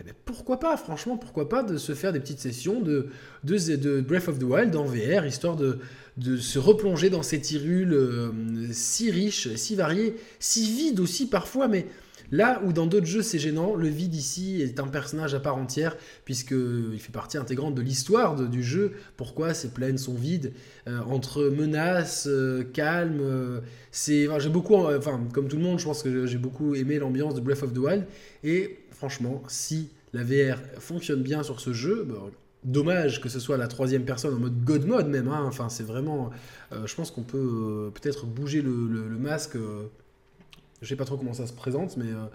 eh 0.00 0.04
ben, 0.04 0.14
pourquoi 0.24 0.58
pas, 0.58 0.78
franchement, 0.78 1.18
pourquoi 1.18 1.50
pas 1.50 1.62
de 1.62 1.76
se 1.76 1.94
faire 1.94 2.14
des 2.14 2.20
petites 2.20 2.40
sessions 2.40 2.80
de, 2.80 3.10
Breath 3.44 4.28
of 4.28 4.38
the 4.38 4.44
Wild 4.44 4.74
en 4.76 4.84
VR, 4.84 5.26
histoire 5.26 5.56
de, 5.56 5.78
de 6.16 6.38
se 6.38 6.58
replonger 6.58 7.10
dans 7.10 7.22
ces 7.22 7.38
tirules 7.38 7.92
euh, 7.92 8.30
si 8.72 9.10
riches, 9.10 9.54
si 9.56 9.74
variées, 9.74 10.16
si 10.38 10.70
vides 10.70 11.00
aussi 11.00 11.28
parfois, 11.28 11.68
mais 11.68 11.86
Là 12.30 12.60
où 12.64 12.72
dans 12.72 12.86
d'autres 12.86 13.06
jeux 13.06 13.22
c'est 13.22 13.38
gênant, 13.38 13.74
le 13.74 13.88
vide 13.88 14.14
ici 14.14 14.60
est 14.60 14.80
un 14.80 14.88
personnage 14.88 15.34
à 15.34 15.40
part 15.40 15.56
entière, 15.56 15.96
puisqu'il 16.24 16.98
fait 16.98 17.12
partie 17.12 17.38
intégrante 17.38 17.74
de 17.74 17.82
l'histoire 17.82 18.36
du 18.36 18.62
jeu. 18.62 18.92
Pourquoi 19.16 19.54
ces 19.54 19.68
plaines 19.68 19.98
sont 19.98 20.14
vides 20.14 20.52
euh, 20.88 21.00
Entre 21.06 21.44
menaces, 21.44 22.26
euh, 22.28 22.64
calme, 22.64 23.20
euh, 23.20 23.60
c'est. 23.90 24.28
j'ai 24.38 24.48
beaucoup. 24.48 24.74
Enfin, 24.74 25.20
comme 25.32 25.48
tout 25.48 25.56
le 25.56 25.62
monde, 25.62 25.78
je 25.78 25.84
pense 25.84 26.02
que 26.02 26.26
j'ai 26.26 26.38
beaucoup 26.38 26.74
aimé 26.74 26.98
l'ambiance 26.98 27.34
de 27.34 27.40
Breath 27.40 27.62
of 27.62 27.72
the 27.72 27.78
Wild. 27.78 28.04
Et 28.44 28.78
franchement, 28.90 29.42
si 29.48 29.90
la 30.12 30.22
VR 30.22 30.58
fonctionne 30.78 31.22
bien 31.22 31.42
sur 31.42 31.60
ce 31.60 31.72
jeu, 31.72 32.06
bah, 32.08 32.16
Dommage 32.64 33.20
que 33.20 33.28
ce 33.28 33.38
soit 33.38 33.56
la 33.58 33.68
troisième 33.68 34.04
personne 34.04 34.34
en 34.34 34.40
mode 34.40 34.64
God 34.64 34.86
mode 34.86 35.08
même. 35.08 35.28
Hein. 35.28 35.44
Enfin, 35.46 35.68
c'est 35.68 35.84
vraiment. 35.84 36.30
je 36.72 36.92
pense 36.96 37.12
qu'on 37.12 37.22
peut 37.22 37.92
peut-être 37.94 38.26
bouger 38.26 38.60
le 38.60 39.18
masque 39.20 39.56
je 40.82 40.88
sais 40.88 40.96
pas 40.96 41.04
trop 41.04 41.16
comment 41.16 41.34
ça 41.34 41.46
se 41.46 41.52
présente, 41.52 41.96
mais 41.96 42.06
euh, 42.06 42.26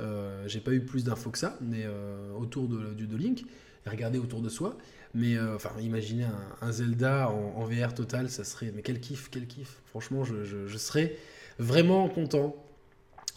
euh, 0.00 0.44
j'ai 0.46 0.60
pas 0.60 0.72
eu 0.72 0.80
plus 0.80 1.04
d'infos 1.04 1.30
que 1.30 1.38
ça, 1.38 1.56
mais 1.60 1.84
euh, 1.84 2.32
autour 2.38 2.68
de, 2.68 2.94
de, 2.94 3.16
Link, 3.16 3.44
et 3.86 3.90
regarder 3.90 4.18
autour 4.18 4.40
de 4.40 4.48
soi. 4.48 4.76
Mais 5.14 5.40
enfin, 5.40 5.70
imaginez 5.80 6.26
un, 6.60 6.70
Zelda 6.70 7.30
en, 7.30 7.64
VR 7.64 7.94
total, 7.94 8.28
ça 8.28 8.44
serait. 8.44 8.72
Mais 8.76 8.82
quel 8.82 9.00
kiff, 9.00 9.30
quel 9.30 9.46
kiff. 9.46 9.80
Franchement, 9.86 10.22
je, 10.22 10.76
serais 10.76 11.16
vraiment 11.58 12.10
content. 12.10 12.54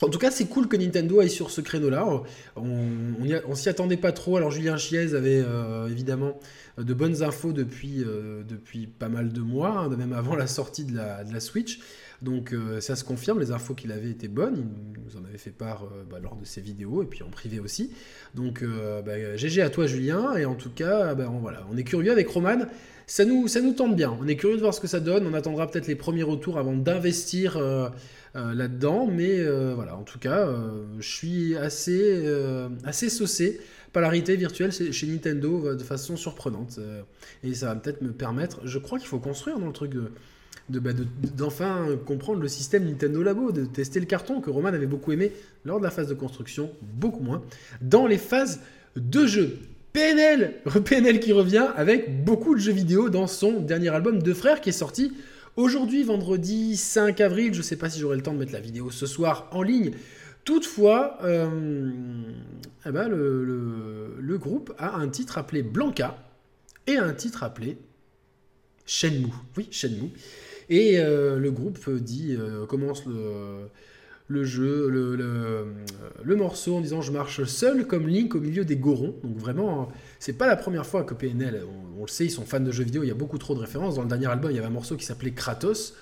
En 0.01 0.09
tout 0.09 0.19
cas, 0.19 0.31
c'est 0.31 0.48
cool 0.48 0.68
que 0.68 0.75
Nintendo 0.75 1.21
aille 1.21 1.30
sur 1.30 1.50
ce 1.50 1.62
créneau-là. 1.62 2.06
On, 2.57 3.56
s'y 3.56 3.69
attendait 3.69 3.95
pas 3.95 4.12
trop. 4.12 4.36
Alors, 4.36 4.51
Julien 4.51 4.75
Chiez 4.75 5.15
avait 5.15 5.45
évidemment 5.89 6.38
de 6.77 6.94
bonnes 6.94 7.24
infos 7.24 7.53
depuis, 7.53 8.03
depuis 8.45 8.88
pas 8.88 9.09
mal 9.09 9.31
de 9.31 9.42
mois, 9.42 9.80
hein, 9.80 9.89
même 9.95 10.12
avant 10.12 10.36
la 10.36 10.48
sortie 10.48 10.83
de 10.83 10.94
la 10.98 11.39
Switch. 11.39 11.80
Donc 12.21 12.53
euh, 12.53 12.79
ça 12.81 12.95
se 12.95 13.03
confirme, 13.03 13.39
les 13.39 13.51
infos 13.51 13.73
qu'il 13.73 13.91
avait 13.91 14.12
été 14.12 14.27
bonnes, 14.27 14.68
il 14.95 15.03
nous 15.03 15.19
en 15.19 15.25
avait 15.25 15.39
fait 15.39 15.51
part 15.51 15.86
euh, 15.86 16.03
bah, 16.10 16.19
lors 16.22 16.36
de 16.36 16.46
ses 16.46 16.62
vidéos 16.62 17.01
et 17.01 17.07
puis 17.07 17.24
en 17.24 17.29
privé 17.29 17.60
aussi. 17.60 17.91
Donc 18.36 18.62
euh, 18.62 19.01
bah, 19.01 19.36
GG 19.36 19.62
à 19.62 19.72
toi 19.72 19.88
Julien, 19.88 20.36
et 20.36 20.46
en 20.46 20.53
tout 20.53 20.69
cas, 20.69 21.15
bah, 21.15 21.31
on, 21.31 21.39
voilà, 21.39 21.65
on 21.72 21.77
est 21.77 21.84
curieux 21.84 22.12
avec 22.12 22.27
Roman, 22.27 22.60
ça 23.07 23.25
nous, 23.25 23.48
ça 23.48 23.62
nous 23.62 23.74
tente 23.74 23.96
bien, 23.96 24.15
on 24.22 24.27
est 24.27 24.36
curieux 24.36 24.55
de 24.55 24.62
voir 24.62 24.74
ce 24.74 24.79
que 24.79 24.88
ça 24.88 25.00
donne, 25.00 25.25
on 25.25 25.34
attendra 25.34 25.69
peut-être 25.69 25.88
les 25.88 25.96
premiers 25.96 26.24
retours 26.24 26.60
avant 26.60 26.75
d'investir 26.75 27.60
là-dedans, 28.36 29.07
mais 29.07 29.43
voilà, 29.74 29.98
en 29.98 30.03
tout 30.03 30.19
cas, 30.19 30.48
je 30.98 31.07
suis 31.07 31.57
assez, 31.57 32.25
assez 32.86 33.10
saucé 33.10 33.60
par 33.91 34.10
virtuelle 34.10 34.72
chez 34.72 35.07
Nintendo 35.07 35.75
de 35.75 35.84
façon 35.84 36.15
surprenante, 36.15 36.79
et 37.43 37.53
ça 37.53 37.65
va 37.65 37.75
peut-être 37.75 38.01
me 38.01 38.13
permettre, 38.13 38.65
je 38.65 38.77
crois 38.77 38.98
qu'il 38.98 39.10
faut 39.10 39.19
construire 39.19 39.60
dans 39.60 39.67
le 39.67 39.74
truc 39.74 39.91
bah, 40.80 40.92
d'enfin 41.36 41.98
comprendre 42.06 42.42
le 42.42 42.48
système 42.48 42.86
Nintendo 42.86 43.24
Labo, 43.24 43.51
de 43.51 43.66
tester 43.66 44.00
le 44.00 44.06
carton 44.06 44.42
que 44.42 44.50
Roman 44.50 44.70
avait 44.70 44.88
beaucoup 44.88 45.12
aimé 45.12 45.32
lors 45.66 45.80
de 45.80 45.84
la 45.84 45.92
phase 45.92 46.08
de 46.08 46.13
construction, 46.13 46.72
beaucoup 46.82 47.24
moins, 47.24 47.44
dans 47.82 48.08
les 48.08 48.18
phases 48.18 48.62
de 48.96 49.25
jeu. 49.25 49.60
PNL 49.94 50.56
PNL 50.86 51.20
qui 51.20 51.34
revient 51.34 51.68
avec 51.75 52.24
beaucoup 52.24 52.56
de 52.56 52.60
jeux 52.60 52.72
vidéo 52.72 53.10
dans 53.10 53.28
son 53.28 53.60
dernier 53.60 53.90
album 53.90 54.22
de 54.22 54.34
frères 54.34 54.62
qui 54.62 54.70
est 54.70 54.74
sorti 54.74 55.13
aujourd'hui, 55.58 56.04
vendredi 56.04 56.78
5 56.78 57.20
avril. 57.22 57.54
Je 57.54 57.60
ne 57.60 57.63
sais 57.63 57.75
pas 57.75 57.90
si 57.90 58.00
j'aurai 58.00 58.16
le 58.16 58.24
temps 58.24 58.34
de 58.34 58.40
mettre 58.40 58.54
la 58.54 58.62
vidéo 58.62 58.90
ce 58.90 59.06
soir 59.06 59.50
en 59.51 59.63
ligne. 59.63 59.92
Toutefois, 60.44 61.20
euh, 61.24 61.50
eh 62.86 62.92
ben, 62.92 63.08
le, 63.08 64.38
groupe 64.38 64.74
a 64.80 64.96
un 64.96 65.08
titre 65.08 65.38
appelé 65.38 65.62
Blanca 65.62 66.18
et 66.88 66.98
un 66.98 67.13
titre 67.13 67.44
appelé 67.44 67.78
Shenmue. 68.86 69.28
Oui, 69.56 69.68
Shenmue. 69.70 70.10
Et 70.72 70.98
euh, 71.00 71.38
le 71.38 71.51
groupe 71.51 71.90
dit, 71.90 72.34
euh, 72.40 72.66
commence 72.66 73.04
le, 73.06 74.44
jeu, 74.46 74.88
le, 74.90 76.36
morceau 76.38 76.78
en 76.78 76.82
disant 76.82 77.01
je 77.01 77.12
marche 77.12 77.44
seul 77.44 77.86
comme 77.86 78.08
Link 78.08 78.36
au 78.36 78.40
milieu 78.40 78.63
des 78.63 78.78
Gorons. 78.78 79.18
Donc 79.22 79.38
vraiment, 79.38 79.92
c'est 80.18 80.38
pas 80.38 80.48
la 80.48 80.56
première 80.56 80.86
fois 80.86 81.04
que 81.04 81.13
PNL, 81.13 81.62
on, 81.98 82.04
le 82.04 82.08
sait, 82.08 82.24
ils 82.24 82.32
sont 82.32 82.46
fans 82.46 82.62
de 82.62 82.72
jeux 82.72 82.86
vidéo, 82.86 83.04
il 83.04 83.08
y 83.08 83.12
a 83.12 83.16
beaucoup 83.16 83.38
trop 83.38 83.54
de 83.54 83.60
références. 83.60 83.96
Dans 83.96 84.04
le 84.04 84.08
dernier 84.08 84.28
album, 84.28 84.50
il 84.50 84.56
y 84.56 84.60
avait 84.60 84.68
un 84.68 84.72
morceau 84.72 84.96
qui 84.96 85.04
s'appelait 85.04 85.34
Kratos. 85.34 85.94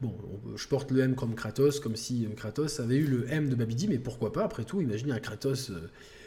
Bon, 0.00 0.14
je 0.54 0.68
porte 0.68 0.92
le 0.92 1.00
M 1.00 1.16
comme 1.16 1.34
Kratos, 1.34 1.80
comme 1.80 1.96
si 1.96 2.24
euh, 2.24 2.34
Kratos 2.36 2.78
avait 2.78 2.98
eu 2.98 3.06
le 3.06 3.26
M 3.28 3.48
de 3.48 3.56
Babidi, 3.56 3.88
mais 3.88 3.98
pourquoi 3.98 4.32
pas, 4.32 4.44
après 4.44 4.62
tout, 4.62 4.80
imaginez 4.80 5.10
un 5.10 5.18
Kratos 5.18 5.72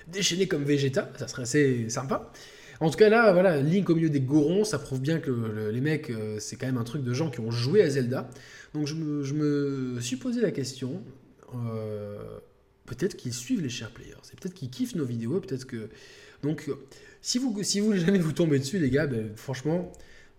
déchaîné 0.10 0.50
comme 0.50 0.66
Vegeta, 0.66 1.10
ça 1.18 1.30
serait 1.30 1.44
assez 1.44 1.90
sympa. 1.90 2.34
En 2.79 2.89
tout 2.89 2.98
cas, 2.98 3.10
là, 3.10 3.32
voilà, 3.32 3.62
Link 3.62 3.89
au 3.89 3.96
milieu 3.96 4.10
des 4.10 4.20
gorons, 4.20 4.63
ça 4.63 4.79
prouve 4.79 5.01
bien 5.01 5.20
que 5.20 5.70
les 5.72 5.82
mecs, 5.82 6.10
euh, 6.10 6.38
c'est 6.39 6.55
quand 6.55 6.65
même 6.65 6.77
un 6.77 6.84
truc 6.84 7.03
de 7.03 7.13
gens 7.13 7.29
qui 7.29 7.39
ont 7.39 7.51
joué 7.51 7.82
à 7.82 7.89
Zelda. 7.89 8.29
Donc 8.74 8.88
je 8.88 8.96
me, 8.96 10.00
suis 10.01 10.17
posé 10.17 10.41
la 10.41 10.51
question, 10.51 11.01
euh, 11.53 12.17
peut-être 12.86 13.15
qu'ils 13.15 13.34
suivent 13.34 13.62
les 13.62 13.70
chers 13.70 13.91
players, 13.91 14.17
c'est 14.24 14.38
peut-être 14.39 14.53
qu'ils 14.53 14.70
kiffent 14.70 14.96
nos 14.96 15.05
vidéos, 15.05 15.39
peut-être 15.39 15.65
que... 15.65 15.89
Donc, 16.44 16.70
si 17.22 17.39
vous, 17.39 17.63
si 17.63 17.79
vous 17.79 17.94
jamais 17.98 18.20
vous 18.20 18.34
tombez 18.34 18.60
dessus, 18.60 18.77
les 18.77 18.89
gars, 18.89 19.08
ben, 19.08 19.32
franchement, 19.36 19.91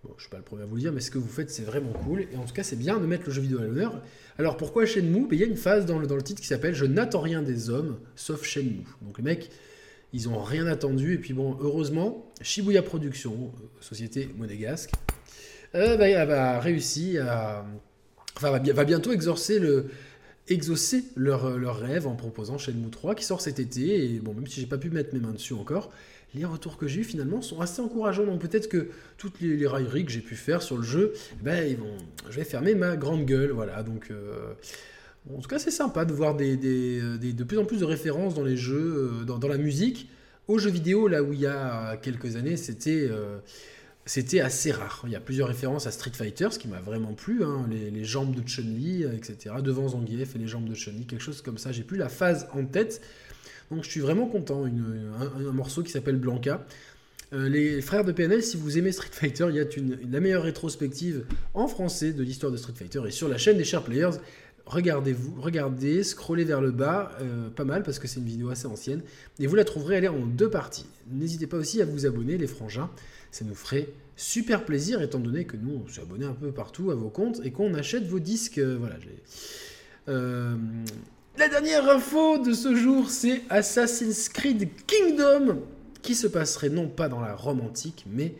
bon, 0.04 0.10
je 0.18 0.22
suis 0.22 0.30
pas 0.30 0.36
le 0.36 0.44
premier 0.44 0.62
à 0.62 0.66
vous 0.66 0.76
le 0.76 0.82
dire, 0.82 0.92
mais 0.92 1.00
ce 1.00 1.10
que 1.10 1.18
vous 1.18 1.28
faites, 1.28 1.50
c'est 1.50 1.64
vraiment 1.64 1.92
cool. 1.92 2.26
Et 2.32 2.36
en 2.36 2.44
tout 2.44 2.52
cas, 2.52 2.62
c'est 2.62 2.76
bien 2.76 2.98
de 2.98 3.06
mettre 3.06 3.24
le 3.26 3.32
jeu 3.32 3.40
vidéo 3.40 3.60
à 3.60 3.64
l'honneur. 3.64 4.02
Alors, 4.38 4.58
pourquoi 4.58 4.84
Shenmue? 4.84 5.26
Ben, 5.26 5.32
Il 5.32 5.40
y 5.40 5.42
a 5.42 5.46
une 5.46 5.56
phase 5.56 5.86
dans 5.86 5.98
le, 5.98 6.06
dans 6.06 6.16
le 6.16 6.22
titre 6.22 6.42
qui 6.42 6.46
s'appelle 6.46 6.74
Je 6.74 6.84
n'attends 6.84 7.20
rien 7.20 7.42
des 7.42 7.70
hommes, 7.70 7.98
sauf 8.14 8.44
Shenmue. 8.44 8.84
Donc, 9.02 9.16
les 9.16 9.24
mecs 9.24 9.50
ils 10.12 10.28
n'ont 10.28 10.42
rien 10.42 10.66
attendu. 10.66 11.14
Et 11.14 11.18
puis 11.18 11.32
bon, 11.32 11.56
heureusement, 11.60 12.30
Shibuya 12.40 12.82
Productions, 12.82 13.52
société 13.80 14.28
monégasque, 14.36 14.90
euh, 15.74 15.96
bah, 15.96 16.24
va. 16.24 16.60
Enfin, 18.36 18.50
va, 18.50 18.84
bientôt 18.84 19.12
exorcer 19.12 19.58
le, 19.58 19.86
exaucer 20.48 21.04
leur, 21.16 21.56
leur, 21.56 21.78
rêve 21.78 22.06
en 22.06 22.14
proposant 22.14 22.58
Shenmue 22.58 22.90
3 22.90 23.14
qui 23.14 23.24
sort 23.24 23.40
cet 23.40 23.58
été. 23.58 24.04
Et 24.04 24.18
bon, 24.18 24.34
même 24.34 24.46
si 24.46 24.60
j'ai 24.60 24.66
pas 24.66 24.78
pu 24.78 24.90
mettre 24.90 25.14
mes 25.14 25.20
mains 25.20 25.32
dessus 25.32 25.54
encore, 25.54 25.90
les 26.34 26.44
retours 26.44 26.76
que 26.76 26.86
j'ai 26.86 27.00
eu 27.00 27.04
finalement 27.04 27.40
sont 27.40 27.60
assez 27.60 27.80
encourageants. 27.80 28.26
Donc 28.26 28.40
peut-être 28.40 28.68
que 28.68 28.90
toutes 29.16 29.40
les, 29.40 29.66
railleries 29.66 30.04
que 30.04 30.12
j'ai 30.12 30.20
pu 30.20 30.34
faire 30.34 30.62
sur 30.62 30.76
le 30.76 30.82
jeu, 30.82 31.14
ben, 31.42 31.66
ils 31.66 31.78
vont, 31.78 31.96
je 32.28 32.36
vais 32.36 32.44
fermer 32.44 32.74
ma 32.74 32.96
grande 32.96 33.24
gueule. 33.24 33.50
Voilà, 33.50 33.82
donc. 33.82 34.08
Euh, 34.10 34.52
en 35.34 35.40
tout 35.40 35.48
cas, 35.48 35.58
c'est 35.58 35.70
sympa 35.70 36.04
de 36.04 36.12
voir 36.12 36.36
des, 36.36 36.56
de 36.56 37.44
plus 37.44 37.58
en 37.58 37.64
plus 37.64 37.78
de 37.78 37.84
références 37.84 38.34
dans 38.34 38.44
les 38.44 38.56
jeux, 38.56 39.10
euh, 39.22 39.24
dans, 39.24 39.48
la 39.48 39.58
musique. 39.58 40.08
Aux 40.48 40.58
jeux 40.58 40.70
vidéo, 40.70 41.08
là 41.08 41.22
où 41.22 41.32
il 41.32 41.40
y 41.40 41.46
a 41.46 41.96
quelques 41.96 42.36
années, 42.36 42.56
c'était 42.56 43.08
euh, 43.10 43.38
assez 44.42 44.70
rare. 44.70 45.02
Il 45.06 45.12
y 45.12 45.16
a 45.16 45.20
plusieurs 45.20 45.48
références 45.48 45.88
à 45.88 45.90
Street 45.90 46.12
Fighter, 46.12 46.48
ce 46.52 46.58
qui 46.58 46.68
m'a 46.68 46.80
vraiment 46.80 47.14
plu. 47.14 47.42
Hein, 47.42 47.66
les, 47.68 48.04
jambes 48.04 48.34
de 48.34 48.46
Chun-Li, 48.46 49.02
etc. 49.02 49.56
Devant 49.62 49.88
Zangief 49.88 50.36
et 50.36 50.38
les 50.38 50.46
jambes 50.46 50.68
de 50.68 50.74
Chun-Li, 50.74 51.06
quelque 51.06 51.22
chose 51.22 51.42
comme 51.42 51.58
ça. 51.58 51.72
J'ai 51.72 51.82
plus 51.82 51.96
la 51.96 52.08
phase 52.08 52.46
en 52.52 52.64
tête. 52.64 53.00
Donc 53.72 53.82
je 53.82 53.90
suis 53.90 54.00
vraiment 54.00 54.26
content. 54.26 54.64
un, 54.64 55.52
morceau 55.52 55.82
qui 55.82 55.90
s'appelle 55.90 56.16
Blanca. 56.16 56.64
Euh, 57.32 57.48
les 57.48 57.80
frères 57.82 58.04
de 58.04 58.12
PNL, 58.12 58.42
si 58.42 58.56
vous 58.56 58.78
aimez 58.78 58.92
Street 58.92 59.08
Fighter, 59.10 59.46
il 59.50 59.56
y 59.56 59.60
a 59.60 59.64
la 60.08 60.20
meilleure 60.20 60.44
rétrospective 60.44 61.24
en 61.54 61.66
français 61.66 62.12
de 62.12 62.22
l'histoire 62.22 62.52
de 62.52 62.56
Street 62.56 62.74
Fighter 62.76 63.02
et 63.06 63.10
sur 63.10 63.28
la 63.28 63.36
chaîne 63.36 63.56
des 63.56 63.64
Chers 63.64 63.82
Players 63.82 64.18
regardez-vous, 64.66 65.40
regardez, 65.40 66.02
scrollez 66.02 66.44
vers 66.44 66.60
le 66.60 66.72
bas, 66.72 67.12
euh, 67.20 67.48
pas 67.48 67.64
mal 67.64 67.82
parce 67.82 67.98
que 67.98 68.08
c'est 68.08 68.20
une 68.20 68.26
vidéo 68.26 68.50
assez 68.50 68.66
ancienne, 68.66 69.02
et 69.38 69.46
vous 69.46 69.54
la 69.54 69.64
trouverez, 69.64 69.96
elle 69.96 70.04
est 70.04 70.08
en 70.08 70.26
deux 70.26 70.50
parties. 70.50 70.86
N'hésitez 71.10 71.46
pas 71.46 71.56
aussi 71.56 71.80
à 71.80 71.84
vous 71.84 72.04
abonner, 72.04 72.36
les 72.36 72.46
frangins, 72.46 72.90
ça 73.30 73.44
nous 73.44 73.54
ferait 73.54 73.88
super 74.16 74.64
plaisir 74.64 75.02
étant 75.02 75.20
donné 75.20 75.44
que 75.44 75.56
nous, 75.56 75.82
on 75.84 75.88
s'est 75.88 76.00
abonné 76.00 76.26
un 76.26 76.32
peu 76.32 76.50
partout 76.50 76.90
à 76.90 76.94
vos 76.94 77.10
comptes 77.10 77.40
et 77.44 77.52
qu'on 77.52 77.74
achète 77.74 78.06
vos 78.06 78.18
disques. 78.18 78.58
Euh, 78.58 78.76
voilà, 78.78 78.96
euh, 80.08 80.56
la 81.38 81.48
dernière 81.48 81.88
info 81.88 82.38
de 82.38 82.52
ce 82.52 82.74
jour, 82.74 83.10
c'est 83.10 83.42
Assassin's 83.50 84.28
Creed 84.28 84.68
Kingdom, 84.86 85.62
qui 86.02 86.14
se 86.14 86.26
passerait 86.26 86.70
non 86.70 86.88
pas 86.88 87.08
dans 87.08 87.20
la 87.20 87.34
Rome 87.34 87.60
antique, 87.60 88.04
mais 88.10 88.34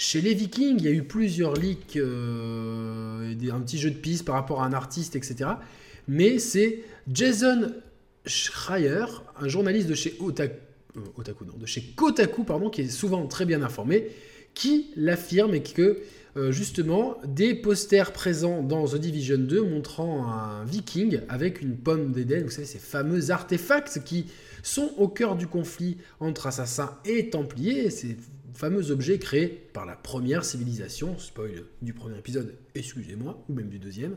chez 0.00 0.22
les 0.22 0.32
Vikings, 0.32 0.76
il 0.78 0.84
y 0.86 0.88
a 0.88 0.92
eu 0.92 1.02
plusieurs 1.02 1.52
leaks, 1.52 1.96
euh, 1.96 3.34
un 3.52 3.60
petit 3.60 3.76
jeu 3.76 3.90
de 3.90 3.96
piste 3.96 4.24
par 4.24 4.34
rapport 4.34 4.62
à 4.62 4.66
un 4.66 4.72
artiste, 4.72 5.14
etc. 5.14 5.50
Mais 6.08 6.38
c'est 6.38 6.82
Jason 7.12 7.70
Schreier, 8.24 9.04
un 9.38 9.46
journaliste 9.46 9.88
de 9.88 9.94
chez 9.94 10.16
Otaku, 10.18 10.54
euh, 10.96 11.00
Otaku 11.16 11.44
de 11.44 11.66
chez 11.66 11.82
Kotaku, 11.82 12.44
pardon, 12.44 12.70
qui 12.70 12.82
est 12.82 12.88
souvent 12.88 13.26
très 13.26 13.46
bien 13.46 13.62
informé, 13.62 14.08
qui 14.54 14.90
l'affirme 14.96 15.54
et 15.54 15.62
que 15.62 16.02
euh, 16.36 16.52
justement 16.52 17.16
des 17.24 17.54
posters 17.54 18.12
présents 18.12 18.62
dans 18.62 18.86
The 18.86 18.96
Division 18.96 19.38
2 19.38 19.62
montrant 19.62 20.26
un 20.26 20.64
viking 20.64 21.20
avec 21.28 21.60
une 21.60 21.76
pomme 21.76 22.12
d'Éden, 22.12 22.44
vous 22.44 22.50
savez, 22.50 22.66
ces 22.66 22.78
fameux 22.78 23.30
artefacts 23.30 24.04
qui 24.04 24.26
sont 24.62 24.92
au 24.96 25.08
cœur 25.08 25.34
du 25.36 25.46
conflit 25.46 25.98
entre 26.20 26.46
assassins 26.46 26.98
et 27.04 27.30
templiers, 27.30 27.90
ces 27.90 28.16
fameux 28.54 28.90
objets 28.90 29.18
créés 29.18 29.48
par 29.48 29.86
la 29.86 29.96
première 29.96 30.44
civilisation, 30.44 31.18
spoil 31.18 31.64
du 31.82 31.94
premier 31.94 32.18
épisode, 32.18 32.54
excusez-moi, 32.74 33.42
ou 33.48 33.54
même 33.54 33.68
du 33.68 33.78
deuxième, 33.78 34.16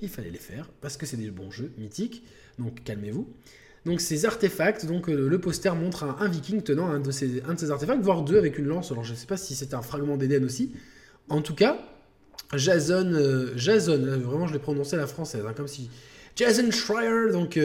il 0.00 0.08
fallait 0.08 0.30
les 0.30 0.38
faire, 0.38 0.70
parce 0.80 0.96
que 0.96 1.06
c'est 1.06 1.16
des 1.16 1.30
bons 1.30 1.50
jeux 1.50 1.70
mythiques, 1.78 2.24
donc 2.58 2.82
calmez-vous. 2.84 3.28
Donc 3.84 4.00
ces 4.00 4.26
artefacts, 4.26 4.86
donc 4.86 5.08
euh, 5.08 5.28
le 5.28 5.38
poster 5.40 5.74
montre 5.74 6.04
un, 6.04 6.28
viking 6.28 6.62
tenant 6.62 6.86
un 6.88 7.00
de, 7.00 7.10
ces, 7.10 7.42
artefacts, 7.42 8.00
voire 8.00 8.22
deux 8.22 8.38
avec 8.38 8.58
une 8.58 8.66
lance, 8.66 8.92
alors 8.92 9.04
je 9.04 9.12
ne 9.12 9.16
sais 9.16 9.26
pas 9.26 9.36
si 9.36 9.54
c'est 9.54 9.74
un 9.74 9.82
fragment 9.82 10.16
d'Éden 10.16 10.44
aussi. 10.44 10.72
En 11.28 11.42
tout 11.42 11.54
cas, 11.54 11.78
Jason, 12.54 13.12
euh, 13.12 13.52
Jason, 13.56 14.00
euh, 14.04 14.18
vraiment 14.18 14.46
je 14.46 14.52
l'ai 14.52 14.60
prononcé 14.60 14.94
à 14.94 14.98
la 14.98 15.08
française, 15.08 15.42
hein, 15.46 15.52
comme 15.56 15.66
si 15.66 15.90
Jason 16.36 16.70
Schreier, 16.70 17.30
donc, 17.30 17.60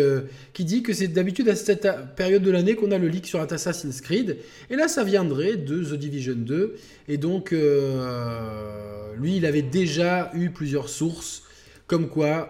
qui 0.51 0.65
dit 0.65 0.83
que 0.83 0.91
c'est 0.91 1.07
d'habitude 1.07 1.47
à 1.47 1.55
cette 1.55 1.87
période 2.17 2.43
de 2.43 2.51
l'année 2.51 2.75
qu'on 2.75 2.91
a 2.91 2.97
le 2.97 3.07
leak 3.07 3.25
sur 3.25 3.39
Assassin's 3.39 4.01
Creed. 4.01 4.39
Et 4.69 4.75
là, 4.75 4.89
ça 4.89 5.05
viendrait 5.05 5.55
de 5.55 5.81
The 5.85 5.93
Division 5.93 6.35
2. 6.35 6.75
Et 7.07 7.17
donc, 7.17 7.53
euh, 7.53 9.15
lui, 9.15 9.37
il 9.37 9.45
avait 9.45 9.61
déjà 9.61 10.31
eu 10.33 10.49
plusieurs 10.49 10.89
sources 10.89 11.43
comme 11.87 12.09
quoi 12.09 12.49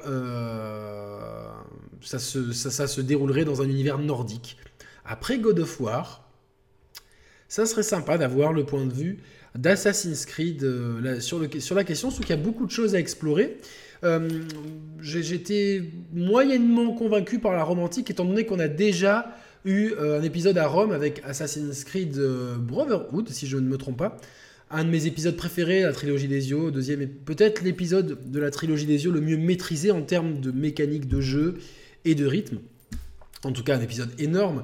ça, 2.01 2.19
se, 2.19 2.51
ça, 2.51 2.87
se 2.87 3.01
déroulerait 3.01 3.45
dans 3.45 3.61
un 3.61 3.69
univers 3.69 3.97
nordique. 3.97 4.57
Après 5.05 5.39
God 5.39 5.59
of 5.59 5.79
War, 5.79 6.29
ça 7.47 7.65
serait 7.65 7.83
sympa 7.83 8.17
d'avoir 8.17 8.53
le 8.53 8.65
point 8.65 8.85
de 8.85 8.93
vue 8.93 9.19
d'Assassin's 9.55 10.25
Creed 10.25 10.59
sur, 11.19 11.39
le, 11.39 11.59
sur 11.59 11.75
la 11.75 11.83
question, 11.83 12.09
parce 12.09 12.19
qu'il 12.19 12.29
y 12.29 12.39
a 12.39 12.41
beaucoup 12.41 12.65
de 12.65 12.71
choses 12.71 12.95
à 12.95 12.99
explorer. 12.99 13.57
Euh, 14.03 14.29
j'étais 15.01 15.83
moyennement 16.13 16.93
convaincu 16.93 17.39
par 17.39 17.53
la 17.53 17.63
romantique, 17.63 18.11
étant 18.11 18.25
donné 18.25 18.45
qu'on 18.45 18.59
a 18.59 18.67
déjà 18.67 19.35
eu 19.65 19.91
euh, 19.99 20.19
un 20.19 20.23
épisode 20.23 20.57
à 20.57 20.67
Rome 20.67 20.91
avec 20.91 21.21
Assassin's 21.25 21.83
Creed 21.83 22.17
euh, 22.17 22.55
Brotherhood, 22.57 23.29
si 23.29 23.47
je 23.47 23.57
ne 23.57 23.67
me 23.67 23.77
trompe 23.77 23.97
pas. 23.97 24.17
Un 24.69 24.83
de 24.83 24.89
mes 24.89 25.05
épisodes 25.05 25.35
préférés, 25.35 25.81
la 25.81 25.93
trilogie 25.93 26.27
des 26.27 26.49
yeux, 26.49 26.71
deuxième, 26.71 27.07
peut-être 27.07 27.63
l'épisode 27.63 28.17
de 28.29 28.39
la 28.39 28.51
trilogie 28.51 28.85
des 28.85 29.05
yeux 29.05 29.11
le 29.11 29.21
mieux 29.21 29.37
maîtrisé 29.37 29.91
en 29.91 30.01
termes 30.01 30.41
de 30.41 30.51
mécanique 30.51 31.07
de 31.07 31.21
jeu 31.21 31.55
et 32.09 32.15
de 32.15 32.25
rythme. 32.25 32.59
En 33.43 33.51
tout 33.51 33.63
cas, 33.63 33.77
un 33.77 33.81
épisode 33.81 34.09
énorme 34.19 34.63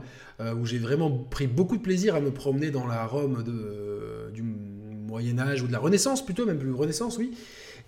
où 0.58 0.66
j'ai 0.66 0.80
vraiment 0.80 1.10
pris 1.12 1.48
beaucoup 1.48 1.78
de 1.78 1.82
plaisir 1.82 2.16
à 2.16 2.20
me 2.20 2.32
promener 2.32 2.72
dans 2.72 2.88
la 2.88 3.06
Rome 3.06 3.44
de, 3.44 4.32
du 4.34 4.42
Moyen 4.42 5.38
Âge 5.38 5.62
ou 5.62 5.68
de 5.68 5.72
la 5.72 5.80
Renaissance 5.80 6.26
plutôt, 6.26 6.46
même 6.46 6.58
plus 6.58 6.72
Renaissance, 6.72 7.18
oui. 7.18 7.32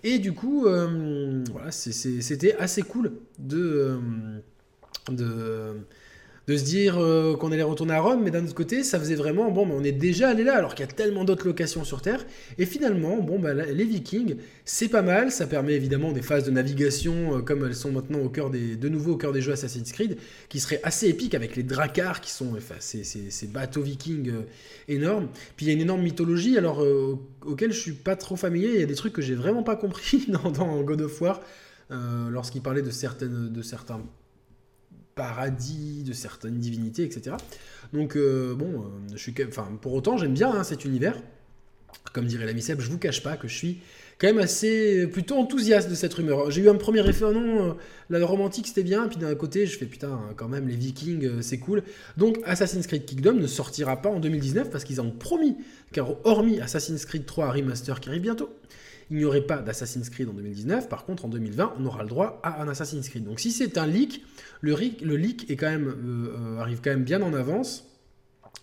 Et 0.04 0.20
du 0.20 0.34
coup, 0.34 0.68
euh, 0.68 1.44
voilà, 1.52 1.72
c'était 1.72 2.56
assez 2.58 2.84
cool 2.84 3.14
de, 3.40 3.58
euh, 3.58 4.00
de, 5.10 5.74
de 6.48 6.58
se 6.58 6.64
dire 6.64 6.98
euh, 7.00 7.36
qu'on 7.36 7.52
allait 7.52 7.64
retourner 7.64 7.94
à 7.94 8.02
Rome, 8.02 8.22
mais 8.24 8.32
d'un 8.32 8.44
autre 8.44 8.54
côté, 8.54 8.84
ça 8.84 9.00
faisait 9.00 9.16
vraiment, 9.16 9.50
bon, 9.50 9.66
mais 9.66 9.74
on 9.74 9.84
est 9.84 9.92
déjà 9.92 10.30
allé 10.30 10.44
là, 10.44 10.56
alors 10.56 10.76
qu'il 10.76 10.86
y 10.86 10.90
a 10.90 10.92
tellement 10.92 11.24
d'autres 11.24 11.48
locations 11.48 11.84
sur 11.84 12.02
Terre. 12.02 12.26
Et 12.58 12.66
finalement, 12.66 13.18
bon, 13.18 13.40
bah, 13.40 13.54
les 13.54 13.84
Vikings, 13.84 14.36
c'est 14.64 14.90
pas 14.90 15.02
mal, 15.02 15.32
ça 15.32 15.48
permet 15.48 15.74
évidemment 15.74 16.12
des 16.12 16.22
phases 16.22 16.44
de 16.44 16.52
navigation, 16.52 17.38
euh, 17.38 17.42
comme 17.42 17.66
elles 17.66 17.76
sont 17.76 17.92
maintenant 17.92 18.20
au 18.20 18.30
cœur 18.30 18.52
des, 18.52 18.76
de 18.76 18.90
nouveau 18.90 19.14
au 19.14 19.18
cœur 19.18 19.32
des 19.32 19.42
jeux 19.42 19.54
Assassin's 19.54 19.92
Creed, 19.92 20.18
qui 20.50 20.60
seraient 20.60 20.82
assez 20.84 21.08
épiques 21.08 21.34
avec 21.34 21.56
les 21.56 21.64
dracars, 21.64 22.22
qui 22.22 22.32
sont 22.32 22.54
enfin, 22.56 22.76
ces, 22.80 23.48
bateaux 23.48 23.82
vikings 23.82 24.30
euh, 24.30 24.42
énormes. 24.88 25.30
Puis 25.58 25.66
il 25.66 25.70
y 25.70 25.72
a 25.72 25.76
une 25.76 25.82
énorme 25.82 26.02
mythologie, 26.02 26.58
alors 26.58 26.86
auquel 27.46 27.72
je 27.72 27.80
suis 27.80 27.94
pas 27.94 28.16
trop 28.16 28.36
familier, 28.36 28.72
il 28.74 28.80
y 28.80 28.84
a 28.84 28.88
des 28.88 28.96
trucs 28.96 29.14
que 29.14 29.22
j'ai 29.22 29.36
vraiment 29.36 29.64
pas 29.64 29.76
compris 29.76 30.26
dans, 30.30 30.52
dans 30.52 30.82
God 30.82 31.02
of 31.02 31.22
War. 31.22 31.42
lorsqu'il 31.90 32.62
parlait 32.62 32.82
de, 32.82 32.92
certaines, 32.92 33.52
de 33.52 33.62
certains 33.62 34.02
paradis, 35.16 36.04
de 36.04 36.12
certaines 36.12 36.60
divinités, 36.60 37.04
etc. 37.04 37.38
Donc, 37.94 38.18
euh, 38.18 38.54
bon, 38.54 38.66
euh, 38.66 39.14
je 39.14 39.18
suis, 39.18 39.34
enfin, 39.48 39.70
pour 39.82 39.94
autant, 39.94 40.18
j'aime 40.18 40.34
bien 40.34 40.52
hein, 40.52 40.64
cet 40.64 40.84
univers. 40.84 41.16
Comme 42.12 42.26
dirait 42.26 42.46
la 42.46 42.62
Seb, 42.62 42.82
je 42.82 42.90
vous 42.90 42.98
cache 42.98 43.24
pas 43.24 43.38
que 43.38 43.48
je 43.48 43.56
suis 43.56 43.80
quand 44.18 44.28
même 44.28 44.40
assez 44.40 45.08
plutôt 45.08 45.36
enthousiaste 45.36 45.90
de 45.90 45.96
cette 45.96 46.14
rumeur. 46.14 46.52
J'ai 46.52 46.62
eu 46.62 46.70
un 46.70 46.76
premier 46.76 47.08
effet, 47.08 47.32
non, 47.32 47.70
euh, 47.70 47.74
la 48.10 48.26
romantique 48.26 48.68
c'était 48.68 48.84
bien, 48.84 49.08
puis 49.08 49.18
d'un 49.18 49.34
côté 49.36 49.66
je 49.66 49.78
fais 49.78 49.86
putain, 49.86 50.20
quand 50.38 50.48
même 50.48 50.68
les 50.70 50.76
Vikings 50.76 51.42
c'est 51.42 51.58
cool. 51.58 51.84
Donc 52.16 52.38
Assassin's 52.46 52.88
Creed 52.88 53.06
Kingdom 53.06 53.34
ne 53.34 53.48
sortira 53.48 54.02
pas 54.02 54.10
en 54.10 54.22
2019 54.22 54.70
parce 54.70 54.86
qu'ils 54.86 55.02
ont 55.02 55.12
promis, 55.12 55.58
car 55.92 56.26
hormis 56.26 56.62
Assassin's 56.62 57.06
Creed 57.06 57.26
3 57.26 57.52
Remaster 57.52 58.00
qui 58.00 58.08
arrive 58.08 58.22
bientôt, 58.22 58.50
il 59.12 59.18
n'y 59.18 59.26
aurait 59.26 59.42
pas 59.42 59.58
d'Assassin's 59.58 60.10
Creed 60.10 60.30
en 60.30 60.34
2019. 60.34 60.90
Par 60.90 61.06
contre, 61.06 61.26
en 61.26 61.28
2020, 61.28 61.76
on 61.80 61.86
aura 61.86 62.04
le 62.04 62.10
droit 62.10 62.40
à 62.44 62.62
un 62.62 62.68
Assassin's 62.68 63.08
Creed. 63.08 63.24
Donc 63.24 63.40
si 63.40 63.52
c'est 63.52 63.78
un 63.78 63.86
leak, 63.86 64.24
le, 64.62 64.76
leak 64.76 65.52
euh, 65.52 65.56
euh, 65.64 66.60
arrive 66.60 66.80
quand 66.84 66.90
même 66.90 67.04
bien 67.04 67.22
en 67.22 67.34
avance. 67.34 67.86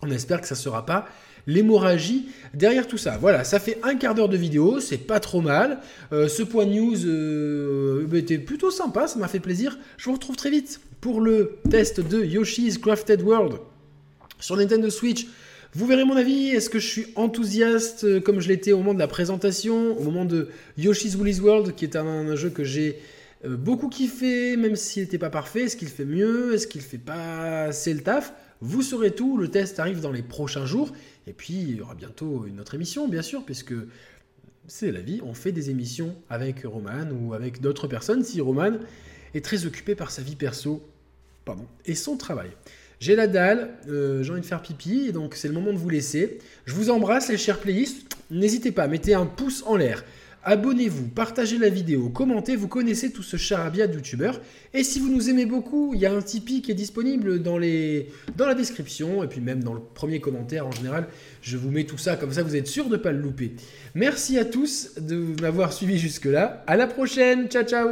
On 0.02 0.10
espère 0.10 0.40
que 0.40 0.48
ça 0.48 0.54
ne 0.54 0.60
sera 0.60 0.84
pas 0.84 1.06
l'hémorragie 1.46 2.28
derrière 2.54 2.86
tout 2.86 2.98
ça. 2.98 3.18
Voilà, 3.18 3.44
ça 3.44 3.60
fait 3.60 3.78
un 3.82 3.94
quart 3.94 4.14
d'heure 4.14 4.28
de 4.28 4.36
vidéo, 4.36 4.80
c'est 4.80 4.98
pas 4.98 5.20
trop 5.20 5.40
mal. 5.40 5.80
Euh, 6.12 6.28
ce 6.28 6.42
point 6.42 6.66
news 6.66 8.06
bah, 8.06 8.18
était 8.18 8.38
plutôt 8.38 8.70
sympa, 8.70 9.06
ça 9.06 9.18
m'a 9.18 9.28
fait 9.28 9.40
plaisir. 9.40 9.78
Je 9.96 10.06
vous 10.06 10.14
retrouve 10.14 10.36
très 10.36 10.50
vite 10.50 10.80
pour 11.00 11.20
le 11.20 11.58
test 11.70 12.00
de 12.00 12.24
Yoshi's 12.24 12.78
Crafted 12.78 13.22
World 13.22 13.58
sur 14.40 14.56
Nintendo 14.56 14.90
Switch. 14.90 15.26
Vous 15.74 15.86
verrez 15.86 16.04
mon 16.04 16.16
avis, 16.16 16.48
est-ce 16.48 16.68
que 16.68 16.78
je 16.78 16.86
suis 16.86 17.06
enthousiaste 17.16 18.04
euh, 18.04 18.20
comme 18.20 18.40
je 18.40 18.48
l'étais 18.48 18.72
au 18.72 18.78
moment 18.78 18.92
de 18.92 18.98
la 18.98 19.08
présentation, 19.08 19.96
au 19.96 20.02
moment 20.02 20.26
de 20.26 20.50
Yoshi's 20.76 21.16
Woolly's 21.16 21.40
World, 21.40 21.74
qui 21.74 21.86
est 21.86 21.96
un, 21.96 22.36
jeu 22.36 22.50
que 22.50 22.62
j'ai 22.62 22.98
euh, 23.46 23.56
beaucoup 23.56 23.88
kiffé, 23.88 24.58
même 24.58 24.76
s'il 24.76 25.04
n'était 25.04 25.16
pas 25.16 25.30
parfait? 25.30 25.62
Est-ce 25.62 25.78
qu'il 25.78 25.88
fait 25.88 26.04
mieux? 26.04 26.52
Est-ce 26.52 26.66
qu'il 26.66 26.82
fait 26.82 26.98
pas 26.98 27.64
assez 27.64 27.94
le 27.94 28.02
taf? 28.02 28.34
Vous 28.60 28.82
saurez 28.82 29.12
tout, 29.12 29.38
le 29.38 29.48
test 29.48 29.80
arrive 29.80 30.02
dans 30.02 30.12
les 30.12 30.20
prochains 30.20 30.66
jours. 30.66 30.92
Et 31.26 31.32
puis, 31.32 31.54
il 31.54 31.76
y 31.76 31.80
aura 31.80 31.94
bientôt 31.94 32.44
une 32.46 32.60
autre 32.60 32.74
émission, 32.74 33.08
bien 33.08 33.22
sûr, 33.22 33.42
puisque 33.42 33.74
c'est 34.66 34.92
la 34.92 35.00
vie. 35.00 35.22
On 35.24 35.32
fait 35.32 35.52
des 35.52 35.70
émissions 35.70 36.14
avec 36.28 36.64
Roman 36.64 37.08
ou 37.18 37.32
avec 37.32 37.62
d'autres 37.62 37.86
personnes 37.86 38.24
si 38.24 38.42
Roman 38.42 38.72
est 39.32 39.42
très 39.42 39.64
occupé 39.64 39.94
par 39.94 40.10
sa 40.10 40.20
vie 40.20 40.36
perso 40.36 40.82
pardon, 41.44 41.66
et 41.86 41.94
son 41.94 42.16
travail. 42.16 42.50
J'ai 43.02 43.16
la 43.16 43.26
dalle, 43.26 43.70
euh, 43.88 44.22
j'ai 44.22 44.30
envie 44.30 44.42
de 44.42 44.46
faire 44.46 44.62
pipi, 44.62 45.10
donc 45.10 45.34
c'est 45.34 45.48
le 45.48 45.54
moment 45.54 45.72
de 45.72 45.76
vous 45.76 45.88
laisser. 45.88 46.38
Je 46.66 46.72
vous 46.72 46.88
embrasse 46.88 47.28
les 47.30 47.36
chers 47.36 47.58
playlists. 47.58 48.06
N'hésitez 48.30 48.70
pas, 48.70 48.86
mettez 48.86 49.12
un 49.12 49.26
pouce 49.26 49.64
en 49.66 49.74
l'air. 49.74 50.04
Abonnez-vous, 50.44 51.08
partagez 51.08 51.58
la 51.58 51.68
vidéo, 51.68 52.10
commentez, 52.10 52.54
vous 52.54 52.68
connaissez 52.68 53.10
tout 53.10 53.24
ce 53.24 53.36
charabia 53.36 53.88
de 53.88 53.94
youtubeurs. 53.94 54.40
Et 54.72 54.84
si 54.84 55.00
vous 55.00 55.08
nous 55.08 55.28
aimez 55.28 55.46
beaucoup, 55.46 55.94
il 55.94 56.00
y 56.00 56.06
a 56.06 56.12
un 56.12 56.22
Tipeee 56.22 56.62
qui 56.62 56.70
est 56.70 56.76
disponible 56.76 57.42
dans, 57.42 57.58
les... 57.58 58.06
dans 58.36 58.46
la 58.46 58.54
description, 58.54 59.24
et 59.24 59.26
puis 59.26 59.40
même 59.40 59.64
dans 59.64 59.74
le 59.74 59.80
premier 59.80 60.20
commentaire 60.20 60.68
en 60.68 60.72
général, 60.72 61.08
je 61.40 61.56
vous 61.56 61.72
mets 61.72 61.82
tout 61.82 61.98
ça, 61.98 62.14
comme 62.14 62.30
ça 62.30 62.44
vous 62.44 62.54
êtes 62.54 62.68
sûr 62.68 62.84
de 62.84 62.92
ne 62.92 63.02
pas 63.02 63.10
le 63.10 63.18
louper. 63.18 63.50
Merci 63.96 64.38
à 64.38 64.44
tous 64.44 64.92
de 64.96 65.40
m'avoir 65.42 65.72
suivi 65.72 65.98
jusque-là, 65.98 66.62
à 66.68 66.76
la 66.76 66.86
prochaine, 66.86 67.48
ciao 67.48 67.64
ciao 67.64 67.88